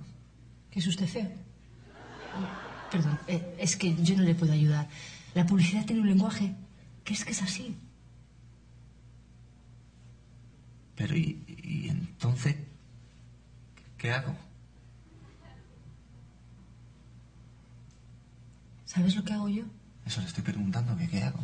[0.72, 1.30] ¿Que es usted feo?
[2.92, 4.88] Perdón, eh, es que yo no le puedo ayudar.
[5.34, 6.56] La publicidad tiene un lenguaje
[7.04, 7.76] que es que es así.
[10.98, 12.56] Pero ¿y, y entonces
[13.98, 14.36] qué hago?
[18.84, 19.64] ¿Sabes lo que hago yo?
[20.06, 21.40] Eso le estoy preguntando, que qué hago.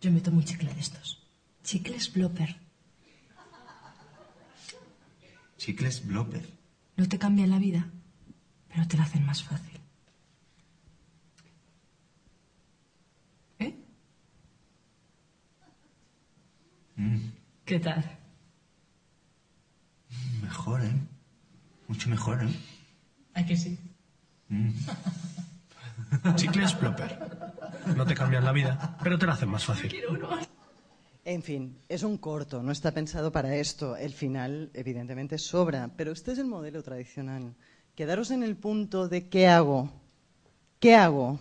[0.00, 1.24] Yo me tomo un chicle de estos.
[1.62, 2.56] Chicles Blopper.
[5.56, 6.48] Chicles Blopper.
[6.96, 7.88] No te cambian la vida,
[8.68, 9.77] pero te la hacen más fácil.
[17.64, 18.04] ¿Qué tal?
[20.42, 20.92] Mejor, ¿eh?
[21.86, 22.48] Mucho mejor, ¿eh?
[23.34, 23.78] ¿A que sí?
[26.34, 27.18] Chicles Plopper.
[27.96, 29.94] No te cambian la vida, pero te la hacen más fácil.
[31.24, 33.96] En fin, es un corto, no está pensado para esto.
[33.96, 37.54] El final, evidentemente, sobra, pero este es el modelo tradicional.
[37.94, 39.92] Quedaros en el punto de ¿qué hago?
[40.80, 41.38] ¿Qué hago?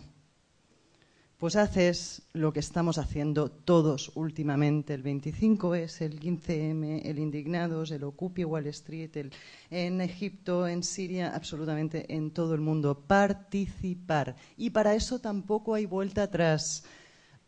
[1.38, 4.96] Pues haces lo que estamos haciendo todos últimamente.
[4.96, 9.32] El 25 es el 15M, el Indignados, el Occupy Wall Street, el,
[9.70, 13.04] en Egipto, en Siria, absolutamente en todo el mundo.
[13.06, 14.36] Participar.
[14.58, 16.84] Y para eso tampoco hay vuelta atrás.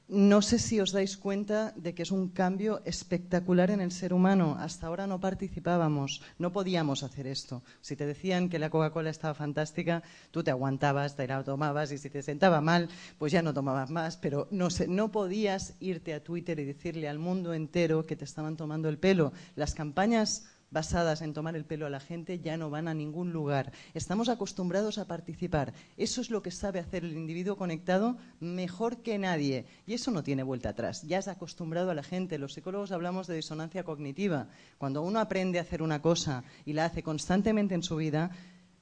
[0.10, 4.12] No sé si os dais cuenta de que es un cambio espectacular en el ser
[4.12, 4.58] humano.
[4.58, 7.62] Hasta ahora no participábamos, no podíamos hacer esto.
[7.82, 10.02] Si te decían que la Coca-Cola estaba fantástica,
[10.32, 12.90] tú te aguantabas, te la tomabas y si te sentaba mal,
[13.20, 14.18] pues ya no tomabas más.
[14.18, 18.26] Pero no, sé, no podías irte a Twitter y decirle al mundo entero que te
[18.26, 19.32] estaban tomando el pelo.
[19.56, 23.32] Las campañas basadas en tomar el pelo a la gente ya no van a ningún
[23.32, 23.72] lugar.
[23.94, 25.74] Estamos acostumbrados a participar.
[25.98, 29.66] Eso es lo que sabe hacer el individuo conectado mejor que nadie.
[29.86, 31.04] Y eso no tiene vuelta atrás.
[31.04, 32.38] Ya has acostumbrado a la gente.
[32.38, 34.48] Los psicólogos hablamos de disonancia cognitiva.
[34.78, 38.32] Cuando uno aprende a hacer una cosa y la hace constantemente en su vida,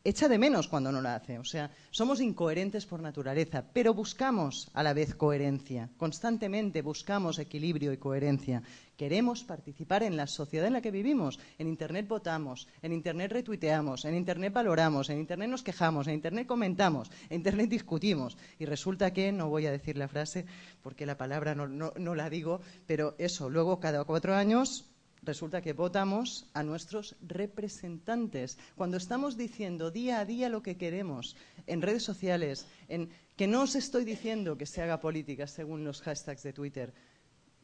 [0.10, 1.38] echa de menos cuando no la hace.
[1.38, 5.90] O sea, somos incoherentes por naturaleza, pero buscamos a la vez coherencia.
[5.98, 8.64] Constantemente buscamos equilibrio y coherencia.
[8.96, 11.40] Queremos participar en la sociedad en la que vivimos.
[11.60, 16.48] En Internet votamos, en Internet retuiteamos, en Internet valoramos, en Internet nos quejamos, en Internet
[16.48, 18.38] comentamos, en Internet discutimos.
[18.58, 20.46] Y resulta que, no voy a decir la frase
[20.82, 24.86] porque la palabra no, no- la digo, pero eso, luego cada cuatro años
[25.22, 28.58] resulta que votamos a nuestros representantes.
[28.76, 33.64] Cuando estamos diciendo día a día lo que queremos en redes sociales, en que no
[33.64, 36.94] os estoy diciendo que se haga política según los hashtags de Twitter,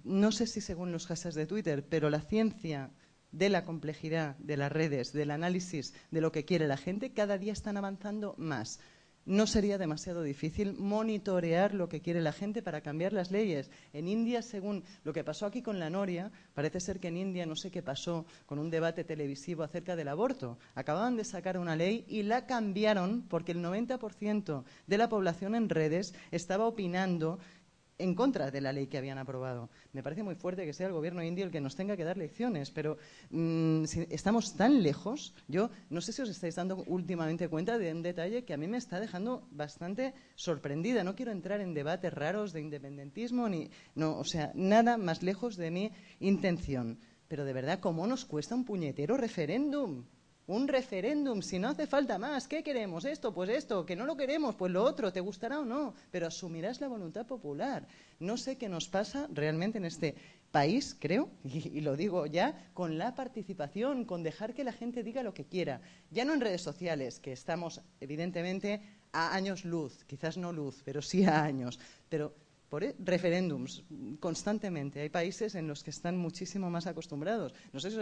[0.04, 2.92] no sé si según los hashtags de Twitter, pero la ciencia
[3.32, 7.38] de la complejidad de las redes, del análisis de lo que quiere la gente, cada
[7.38, 8.80] día están avanzando más
[9.26, 13.72] no sería demasiado difícil monitorear lo que quiere la gente para cambiar las leyes.
[13.94, 17.46] En India, según lo que pasó aquí con la Noria, parece ser que en India
[17.46, 20.58] no sé qué pasó con un debate televisivo acerca del aborto.
[20.76, 25.70] Acababan de sacar una ley y la cambiaron porque el 90% de la población en
[25.70, 27.40] redes estaba opinando
[27.98, 29.70] en contra de la ley que habían aprobado.
[29.92, 32.18] Me parece muy fuerte que sea el gobierno indio el que nos tenga que dar
[32.18, 32.98] lecciones, pero
[33.30, 35.34] mm, estamos tan lejos.
[35.48, 38.68] Yo no sé si os estáis dando últimamente cuenta de un detalle que a mí
[38.68, 41.04] me está dejando bastante sorprendida.
[41.04, 45.56] No quiero entrar en debates raros de independentismo ni no, o sea, nada más lejos
[45.56, 47.00] de mi intención.
[47.28, 50.06] Pero de verdad, ¿cómo nos cuesta un puñetero referéndum?
[50.46, 53.06] Un referéndum, si no hace falta más, ¿qué queremos?
[53.06, 56.28] Esto, pues esto, que no lo queremos, pues lo otro, te gustará o no, pero
[56.28, 57.88] asumirás la voluntad popular.
[58.20, 60.16] No sé qué nos pasa realmente en este
[60.52, 65.24] país, creo, y, lo digo ya, con la participación, con dejar que la gente diga
[65.24, 65.80] lo que quiera.
[66.12, 68.82] Ya no en redes sociales, que estamos evidentemente
[69.14, 71.80] a años luz, quizás no luz, pero sí a años,
[72.10, 72.36] pero
[72.74, 73.86] por e, referéndums
[74.18, 74.98] constantemente.
[74.98, 77.54] Hay países en los que están muchísimo más acostumbrados.
[77.72, 77.94] No sé,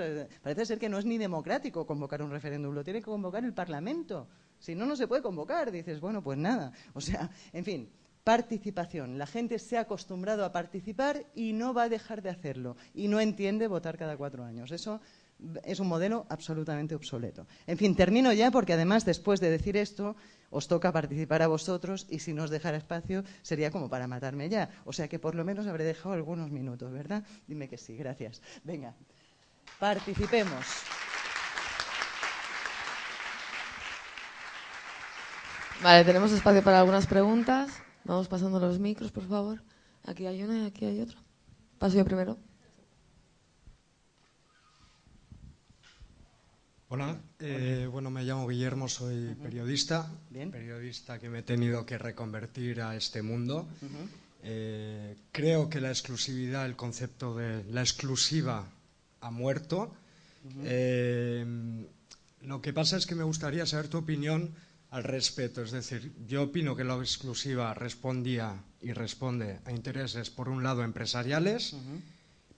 [0.41, 3.51] parece ser que no es ni democrático convocar un referéndum, lo tiene que convocar el
[3.51, 4.30] Parlamento.
[4.59, 5.74] Si no, no se puede convocar.
[5.74, 6.72] Dices, bueno, pues nada.
[6.93, 7.89] O sea, en fin,
[8.24, 9.17] participación.
[9.17, 12.78] La gente se ha acostumbrado a participar y no va a dejar de hacerlo.
[12.93, 14.72] Y no entiende votar cada cuatro años.
[14.72, 15.01] Eso
[15.65, 17.45] es un modelo absolutamente obsoleto.
[17.67, 20.15] En fin, termino ya porque además después de decir esto
[20.52, 24.49] os toca participar a vosotros y si no os dejara espacio sería como para matarme
[24.49, 24.70] ya.
[24.86, 27.24] O sea que por lo menos habré dejado algunos minutos, ¿verdad?
[27.47, 28.41] Dime que sí, gracias.
[28.64, 28.93] Venga,
[29.80, 30.66] participemos.
[35.82, 37.72] Vale, tenemos espacio para algunas preguntas.
[38.04, 39.64] Vamos pasando los micros, por favor.
[40.06, 41.18] Aquí hay una y aquí hay otra.
[41.80, 42.38] Paso yo primero.
[46.94, 52.82] Hola, eh, bueno, me llamo Guillermo, soy periodista, periodista que me he tenido que reconvertir
[52.82, 53.66] a este mundo.
[54.44, 58.68] Eh, creo que la exclusividad, el concepto de la exclusiva
[59.22, 59.96] ha muerto.
[60.66, 61.46] Eh,
[62.42, 64.54] lo que pasa es que me gustaría saber tu opinión
[64.89, 65.62] al respecto.
[65.62, 70.84] Es decir, yo opino que la exclusiva respondía y responde a intereses, por un lado,
[70.84, 71.74] empresariales,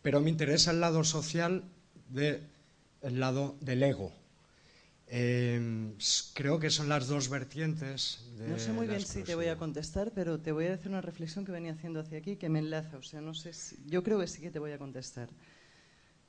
[0.01, 1.65] pero me interesa el lado social
[2.09, 2.41] del
[3.03, 4.22] lado del ego.
[5.07, 5.95] Em,
[6.33, 8.19] creo que son las dos vertientes.
[8.37, 10.89] De no sé muy bien si te voy a contestar, pero te voy a decir
[10.89, 12.97] una reflexión que venía haciendo hacia aquí que me enlaza.
[12.97, 13.51] O sea, no sé
[13.85, 15.29] yo creo que sí que te voy a contestar.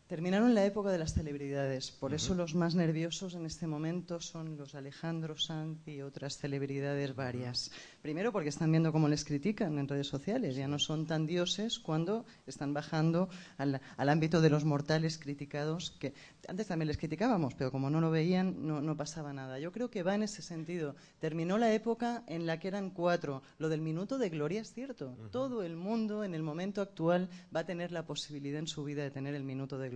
[0.06, 4.58] Terminaron la época de las celebridades, por eso los más nerviosos en este momento son
[4.58, 7.70] los Alejandro Sanz y otras celebridades varias.
[8.02, 11.78] Primero porque están viendo cómo les critican en redes sociales, ya no son tan dioses
[11.78, 16.12] cuando están bajando al, ámbito de los mortales criticados, que
[16.48, 19.58] antes también les criticábamos, pero como no lo veían no, no pasaba nada.
[19.58, 20.96] Yo creo que va en ese sentido.
[21.18, 23.40] Terminó la época en la que eran cuatro.
[23.56, 25.16] Lo del minuto de gloria es cierto.
[25.30, 29.02] Todo el mundo en el momento actual va a tener la posibilidad en su vida
[29.02, 29.93] de tener el minuto de gloria.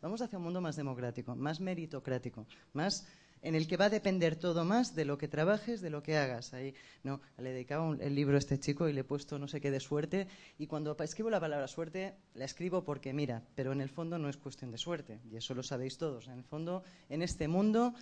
[0.00, 3.06] Vamos hacia un mundo más democrático, más meritocrático, más
[3.42, 6.16] en el que va a depender todo más de lo que trabajes, de lo que
[6.16, 6.52] hagas.
[6.52, 9.60] Ahí, no, le dedicaba el libro a este chico y le he puesto no sé
[9.60, 10.26] qué de suerte.
[10.58, 14.28] Y cuando escribo la palabra suerte, la escribo porque mira, pero en el fondo no
[14.28, 16.28] es cuestión de suerte, y eso lo sabéis todos.
[16.28, 17.94] En el fondo, en este mundo,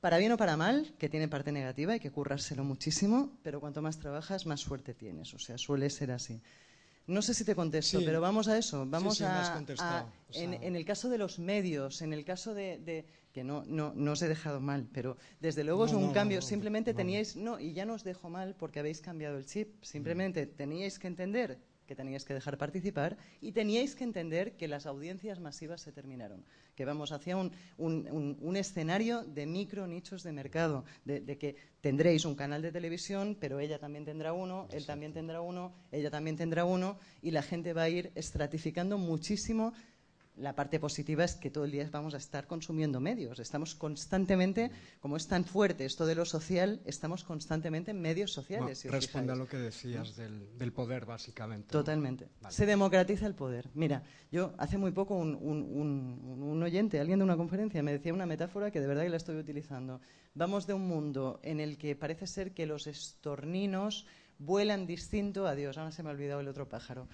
[0.00, 3.82] para bien o para mal, que tiene parte negativa, hay que currárselo muchísimo, pero cuanto
[3.82, 5.34] más trabajas, más suerte tienes.
[5.34, 6.40] O sea, suele ser así.
[7.08, 8.84] No sé si te contesto, pero vamos a eso.
[8.86, 9.64] Vamos a,
[10.34, 14.20] en, el caso de los medios, en el caso de, que no, no, no, os
[14.20, 16.42] he dejado mal, pero desde luego es un cambio.
[16.42, 19.82] Simplemente teníais, no, y ya no os dejo mal porque habéis cambiado el chip.
[19.82, 24.84] Simplemente teníais que entender que teníais que dejar participar y teníais que entender que las
[24.84, 26.44] audiencias masivas se terminaron,
[26.76, 32.34] que vamos hacia un, un, escenario de micro nichos de mercado, de, que tendréis un
[32.34, 36.66] canal de televisión, pero ella también tendrá uno, él también tendrá uno, ella también tendrá
[36.66, 39.72] uno, y la gente va a ir estratificando muchísimo
[40.40, 43.38] la parte positiva es que todo el día vamos a estar consumiendo medios.
[43.38, 44.70] Estamos constantemente,
[45.00, 48.84] como es tan fuerte esto de lo social, estamos constantemente en medios sociales.
[48.84, 51.68] responde a lo que decías del, poder, básicamente.
[51.70, 52.28] Totalmente.
[52.48, 53.68] Se democratiza el poder.
[53.74, 58.26] Mira, yo hace muy poco un, un, oyente, alguien de una conferencia, me decía una
[58.26, 60.00] metáfora que de verdad que la estoy utilizando.
[60.34, 64.06] Vamos de un mundo en el que parece ser que los estorninos
[64.38, 65.46] vuelan distinto.
[65.46, 67.08] Adiós, ahora se me ha olvidado el otro pájaro.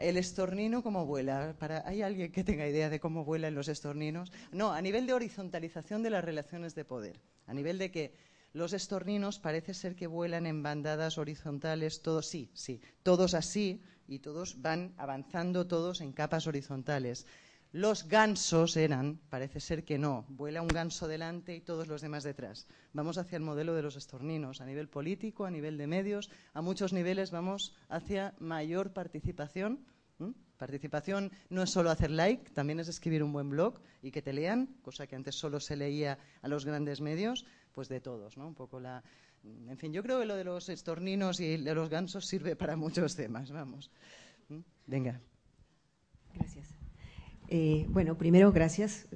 [0.00, 1.54] El estornino, ¿cómo vuela?
[1.58, 4.32] Para, ¿Hay alguien que tenga idea de cómo vuelan los estorninos?
[4.50, 7.20] No, a nivel de horizontalización de las relaciones de poder.
[7.46, 8.14] A nivel de que
[8.52, 14.18] Los estorninos parece ser que vuelan en bandadas horizontales, todos, sí, sí, todos así, y
[14.18, 17.26] todos van avanzando todos en capas horizontales.
[17.72, 22.24] Los gansos eran, parece ser que no, vuela un ganso delante y todos los demás
[22.24, 22.66] detrás.
[22.92, 26.62] Vamos hacia el modelo de los estorninos, a nivel político, a nivel de medios, a
[26.62, 29.86] muchos niveles vamos hacia mayor participación.
[30.56, 34.32] Participación no es solo hacer like, también es escribir un buen blog y que te
[34.32, 38.48] lean, cosa que antes solo se leía a los grandes medios, pues de todos, ¿no?
[38.48, 39.02] Un poco la,
[39.44, 42.76] en fin, yo creo que lo de los estorninos y de los gansos sirve para
[42.76, 43.90] muchos temas, vamos.
[44.86, 45.20] Venga.
[46.34, 46.79] Gracias.
[47.50, 49.08] Eh, bueno, primero, gracias.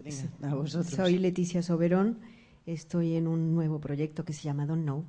[0.42, 0.92] a vosotros.
[0.92, 2.18] Soy Leticia Soberón.
[2.66, 5.04] Estoy en un nuevo proyecto que se llama Don't Know.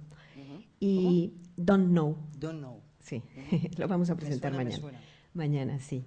[0.79, 2.17] Y Don't Know.
[2.37, 2.81] Don't Know.
[2.99, 3.23] Sí,
[3.77, 4.91] lo vamos a presentar mañana.
[5.33, 6.05] Mañana, sí.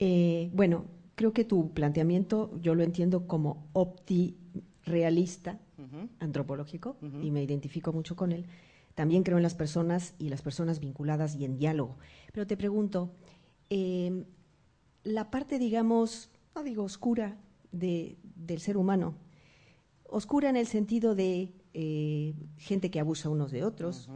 [0.00, 5.60] Eh, bueno, creo que tu planteamiento yo lo entiendo como opti-realista,
[6.18, 8.46] antropológico, y me identifico mucho con él.
[8.96, 11.96] También creo en las personas y las personas vinculadas y en diálogo.
[12.32, 13.12] Pero te pregunto,
[13.70, 14.24] eh,
[15.04, 17.38] la parte, digamos, no digo oscura,
[17.70, 19.14] de, del ser humano.
[20.04, 24.08] Oscura en el sentido de eh, gente que abusa unos de otros,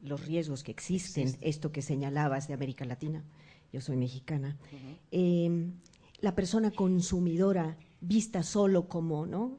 [0.00, 3.24] los riesgos que existen, esto que señalabas de América Latina,
[3.72, 4.58] yo soy mexicana,
[5.10, 5.74] em,
[6.20, 9.58] la persona consumidora vista solo como ¿no?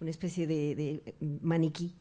[0.00, 1.94] una especie de, maniquí,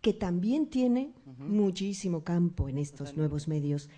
[0.00, 3.90] que también tiene muchísimo campo en estos nuevos medios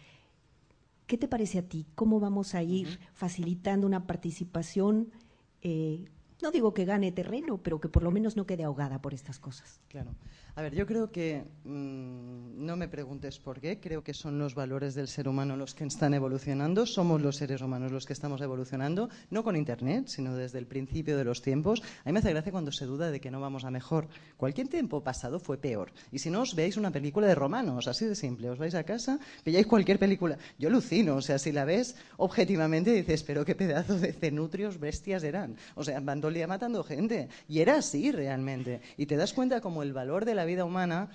[1.07, 1.87] ¿Qué te parece a ti?
[1.95, 5.13] ¿Cómo vamos a ir facilitando una participación?
[5.61, 6.07] Eh,
[6.43, 9.39] no digo que gane terreno, pero que por lo menos no quede ahogada por estas
[9.39, 9.81] cosas.
[9.89, 10.15] Claro.
[10.57, 14.55] A ver, yo creo que, mm, no me preguntes por qué, creo que son los
[14.55, 18.41] valores del ser humano los que están evolucionando, somos los seres humanos los que estamos
[18.41, 21.83] evolucionando, no con Internet, sino desde el principio de los tiempos.
[22.05, 24.07] A mí me hace gracia cuando se duda de que no vamos a mejor.
[24.37, 25.91] Cualquier tiempo pasado fue peor.
[26.13, 28.85] Y si no, os veáis una película de romanos, así de simple, os vais a
[28.85, 30.39] casa, pilláis cualquier película.
[30.57, 35.25] Yo alucino, o sea, si la ves objetivamente dices, pero qué pedazo de cenutrios bestias
[35.25, 35.57] eran.
[35.75, 37.29] O sea, van matando gente.
[37.49, 38.81] Y era así realmente.
[38.97, 41.11] Y te das cuenta como el valor de la vida humana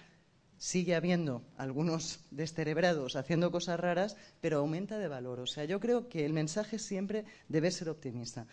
[0.60, 5.40] sigue habiendo algunos descerebrados haciendo cosas raras, pero aumenta de valor.
[5.40, 8.46] O sea, yo creo que el mensaje siempre debe ser optimista.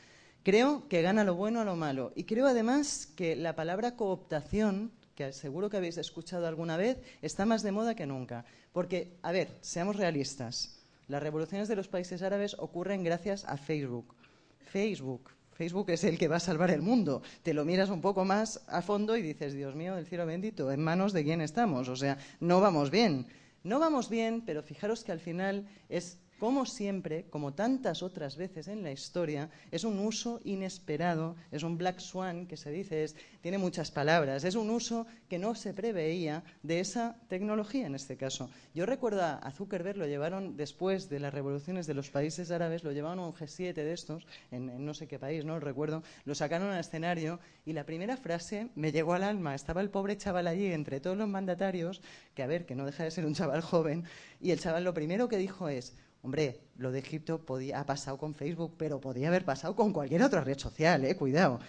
[0.42, 2.12] Creo que gana lo bueno a lo malo.
[2.14, 7.44] Y creo además que la palabra cooptación, que seguro que habéis escuchado alguna vez, está
[7.44, 8.44] más de moda que nunca.
[8.72, 10.78] Porque, a ver, seamos realistas.
[11.08, 14.14] Las revoluciones de los países árabes ocurren gracias a Facebook.
[14.60, 17.22] Facebook, Facebook es el que va a salvar el mundo.
[17.42, 20.70] Te lo miras un poco más a fondo y dices, Dios mío, del cielo bendito,
[20.70, 21.88] ¿en manos de quién estamos?
[21.88, 23.26] O sea, no vamos bien.
[23.64, 28.68] No vamos bien, pero fijaros que al final es como siempre, como tantas otras veces
[28.68, 33.06] en la historia, es un uso inesperado, es un black swan que se dice,
[33.40, 38.16] tiene muchas palabras, es un uso que no se preveía de esa tecnología en este
[38.16, 38.50] caso.
[38.74, 42.92] Yo recuerdo a Zuckerberg, lo llevaron después de las revoluciones de los países árabes, lo
[42.92, 46.34] llevaron a un G7 de estos, en, no sé qué país, no lo recuerdo, lo
[46.34, 49.54] sacaron al escenario y la primera frase me llegó al alma.
[49.54, 52.02] Estaba el pobre chaval allí entre todos los mandatarios,
[52.34, 54.04] que a ver, que no deja de ser un chaval joven,
[54.40, 55.96] y el chaval lo primero que dijo es,
[56.26, 57.40] Hombre, lo de Egipto
[57.72, 61.60] ha pasado con Facebook, pero podía haber pasado con cualquier otra red social, eh, cuidado.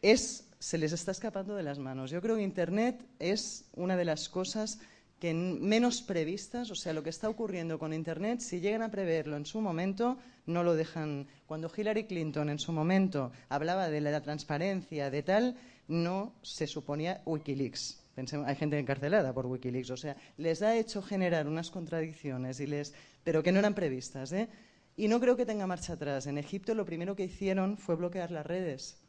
[0.00, 2.10] Es, se les está escapando de las manos.
[2.10, 4.78] Yo creo que Internet es una de las cosas
[5.20, 9.36] que menos previstas, o sea, lo que está ocurriendo con Internet, si llegan a preverlo
[9.36, 10.16] en su momento,
[10.46, 11.26] no lo dejan.
[11.44, 17.20] Cuando Hillary Clinton en su momento hablaba de la transparencia, de tal, no se suponía
[17.26, 18.02] Wikileaks
[18.46, 19.90] hay gente encarcelada por Wikileaks.
[19.90, 22.94] O sea, les ha hecho generar unas contradicciones, y les,
[23.24, 24.32] pero que no eran previstas.
[24.32, 24.48] ¿eh?
[24.96, 26.26] Y no creo que tenga marcha atrás.
[26.26, 29.00] En Egipto lo primero que hicieron fue bloquear las redes.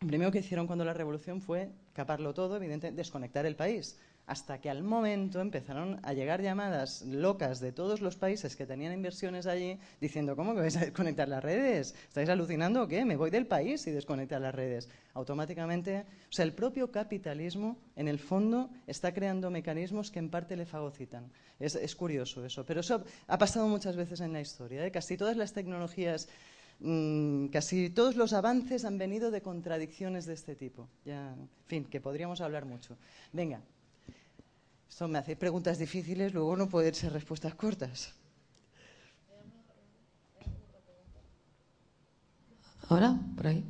[0.00, 4.60] Lo primero que hicieron cuando la revolución fue caparlo todo, evidentemente, desconectar el país hasta
[4.60, 9.46] que al momento empezaron a llegar llamadas locas de todos los países que tenían inversiones
[9.46, 11.94] allí diciendo, ¿cómo que vais a desconectar las redes?
[12.08, 13.04] ¿Estáis alucinando o qué?
[13.04, 14.88] Me voy del país y desconectar las redes.
[15.14, 20.56] Automáticamente, o sea, el propio capitalismo, en el fondo, está creando mecanismos que en parte
[20.56, 21.30] le fagocitan.
[21.60, 24.84] Es, curioso eso, pero eso ha pasado muchas veces en la historia.
[24.84, 24.90] ¿eh?
[24.90, 26.28] Casi todas las tecnologías
[26.80, 30.88] mm, casi todos los avances han venido de contradicciones de este tipo.
[31.04, 32.98] Ya, en fin, que podríamos hablar mucho.
[33.32, 33.62] Venga,
[34.88, 38.14] esto me hace preguntas difíciles, luego no pueden ser respuestas cortas.
[42.88, 43.18] ¿Ahora?
[43.36, 43.64] ¿Por ahí?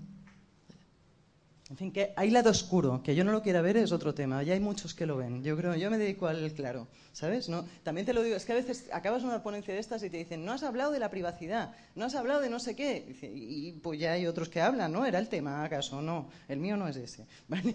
[1.68, 4.40] En fin, que hay lado oscuro, que yo no lo quiera ver es otro tema.
[4.44, 5.42] Ya hay muchos que lo ven.
[5.42, 7.48] Yo creo, yo me dedico al claro, ¿sabes?
[7.48, 7.64] ¿No?
[7.82, 10.16] También te lo digo, es que a veces acabas una ponencia de estas y te
[10.16, 13.16] dicen, no has hablado de la privacidad, no has hablado de no sé qué.
[13.34, 15.04] Y, pues ya hay otros que hablan, ¿no?
[15.04, 16.00] ¿Era el tema acaso?
[16.00, 17.26] No, el mío no es ese.
[17.48, 17.74] ¿Vale?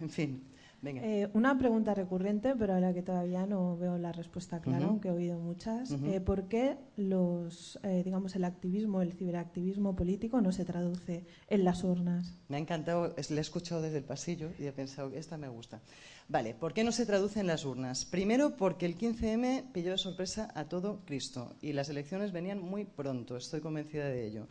[0.00, 0.44] en fin.
[0.82, 5.08] Eh, una pregunta recurrente, pero a la que todavía no veo la respuesta clara, aunque
[5.08, 5.90] he oído muchas.
[5.90, 11.64] Eh, ¿Por qué los, eh, digamos, el activismo, el ciberactivismo político no se traduce en
[11.64, 12.34] las urnas?
[12.48, 15.80] Me ha encantado, le he escuchado desde el pasillo y he pensado, esta me gusta.
[16.28, 18.04] Vale, ¿por qué no se traduce en las urnas?
[18.04, 22.84] Primero, porque el 15M pilló de sorpresa a todo Cristo y las elecciones venían muy
[22.84, 24.46] pronto, estoy convencida de ello.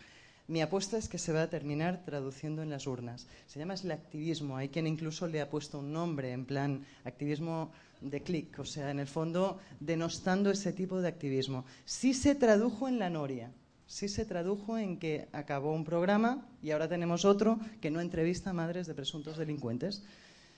[0.50, 3.28] Mi apuesta es que se va a terminar traduciendo en las urnas.
[3.46, 4.58] Se llama el activismo.
[4.58, 7.72] Hay quien incluso le ha puesto un nombre, en plan activismo
[8.02, 11.66] de clic, o sea, en el fondo denostando ese tipo de activismo.
[11.86, 13.52] Sí se tradujo en la Noria,
[13.86, 18.50] sí se tradujo en que acabó un programa y ahora tenemos otro que no entrevista
[18.50, 20.02] a madres de presuntos delincuentes.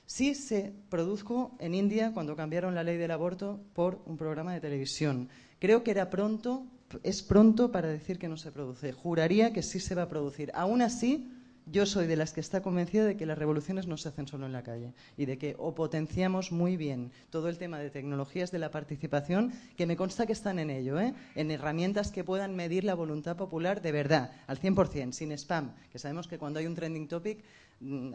[0.05, 4.61] Sí se produjo en India cuando cambiaron la ley del aborto por un programa de
[4.61, 5.27] televisión.
[5.59, 6.65] Creo que era pronto
[7.03, 8.91] es pronto para decir que no se produce.
[8.91, 10.51] Juraría que sí se va a producir.
[10.53, 11.31] Aún así,
[11.67, 14.45] yo soy de las que está convencida de que las revoluciones no se hacen solo
[14.45, 18.51] en la calle y de que o potenciamos muy bien todo el tema de tecnologías
[18.51, 21.13] de la participación, que me consta que están en ello, ¿eh?
[21.35, 25.99] en herramientas que puedan medir la voluntad popular de verdad, al 100%, sin spam, que
[25.99, 27.43] sabemos que cuando hay un trending topic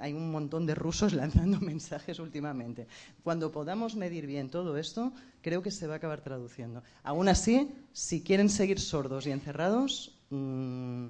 [0.00, 2.86] hay un montón de rusos lanzando mensajes últimamente.
[3.22, 5.12] Cuando podamos medir bien todo esto,
[5.42, 6.82] creo que se va a acabar traduciendo.
[7.02, 11.06] Aún así, si quieren seguir sordos y encerrados, mm,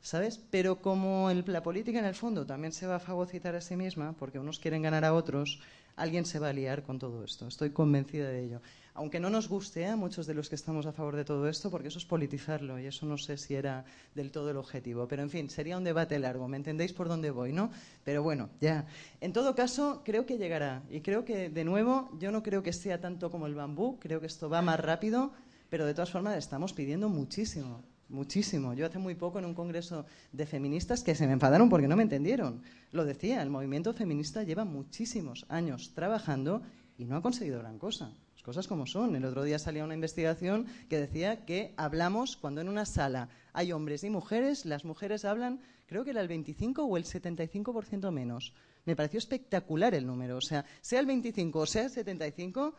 [0.00, 0.38] ¿sabes?
[0.50, 4.14] Pero como la política en el fondo también se va a fagocitar a sí misma,
[4.18, 5.60] porque unos quieren ganar a otros,
[5.96, 7.46] alguien se va a liar con todo esto.
[7.46, 8.60] Estoy convencida de ello
[8.94, 11.70] aunque no nos guste a muchos de los que estamos a favor de todo esto,
[11.70, 13.84] porque eso es politizarlo y eso no sé si era
[14.14, 15.08] del todo el objetivo.
[15.08, 17.70] Pero en fin, sería un debate largo, ¿me entendéis por dónde voy, no?
[18.04, 18.86] Pero bueno, ya.
[19.20, 20.82] En todo caso, creo que llegará.
[20.90, 24.20] Y creo que, de nuevo, yo no creo que sea tanto como el bambú, creo
[24.20, 25.32] que esto va más rápido,
[25.70, 27.80] pero de todas formas estamos pidiendo muchísimo.
[28.12, 28.74] Muchísimo.
[28.74, 31.96] Yo hace muy poco en un congreso de feministas que se me enfadaron porque no
[31.96, 32.62] me entendieron.
[32.92, 36.62] Lo decía, el movimiento feminista lleva muchísimos años trabajando
[36.96, 39.16] y no ha conseguido gran cosa cosas como son.
[39.16, 43.72] El otro día salía una investigación que decía que hablamos cuando en una sala hay
[43.72, 48.52] hombres y mujeres, las mujeres hablan, creo que era el 25 o el 75% menos.
[48.84, 50.36] Me pareció espectacular el número.
[50.36, 52.74] O sea, sea el 25 o sea el 75,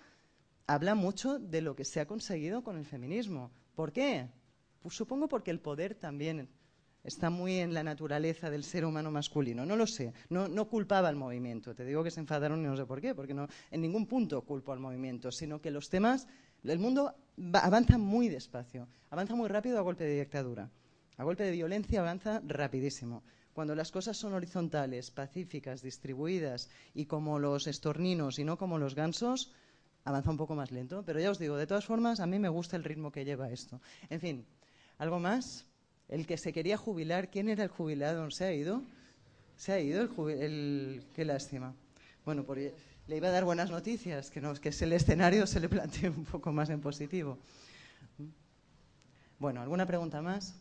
[0.68, 3.52] habla mucho de lo que se ha conseguido con el feminismo.
[3.76, 4.28] ¿Por qué?
[4.84, 6.50] Pues supongo porque el poder también
[7.06, 9.66] está muy en la naturaleza del ser humano masculino.
[9.66, 11.74] No lo sé, no, no, culpaba al movimiento.
[11.74, 14.42] Te digo que se enfadaron y no sé por qué, porque no, en ningún punto
[14.42, 16.28] culpo al movimiento, sino que los temas,
[16.66, 17.16] el mundo
[17.54, 20.70] avanza muy despacio, avanza muy rápido a golpe de dictadura.
[21.16, 23.24] A golpe de violencia avanza rapidísimo.
[23.54, 28.96] Cuando las cosas son horizontales, pacíficas, distribuidas y como los estorninos y no como los
[28.96, 29.54] gansos,
[30.04, 31.04] avanza un poco más lento.
[31.06, 33.52] Pero ya os digo, de todas formas, a mí me gusta el ritmo que lleva
[33.52, 33.80] esto.
[34.10, 34.46] En fin,
[34.98, 35.66] ¿algo más?
[36.14, 38.30] el que se quería jubilar, ¿quién era el jubilado?
[38.30, 38.84] ¿Se ha ido?
[39.58, 41.74] Se ha ido el, Qué lástima.
[42.24, 42.46] Bueno,
[43.08, 46.26] le iba a dar buenas noticias, que, no, que el escenario se le plantee un
[46.26, 47.40] poco más en positivo.
[49.40, 50.56] Bueno, ¿alguna pregunta más?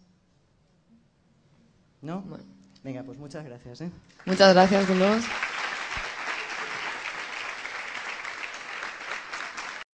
[2.01, 2.25] ¿No?
[2.83, 3.83] Venga, pues muchas gracias.
[3.83, 3.91] ¿eh?
[4.25, 5.25] Muchas gracias, Dolores.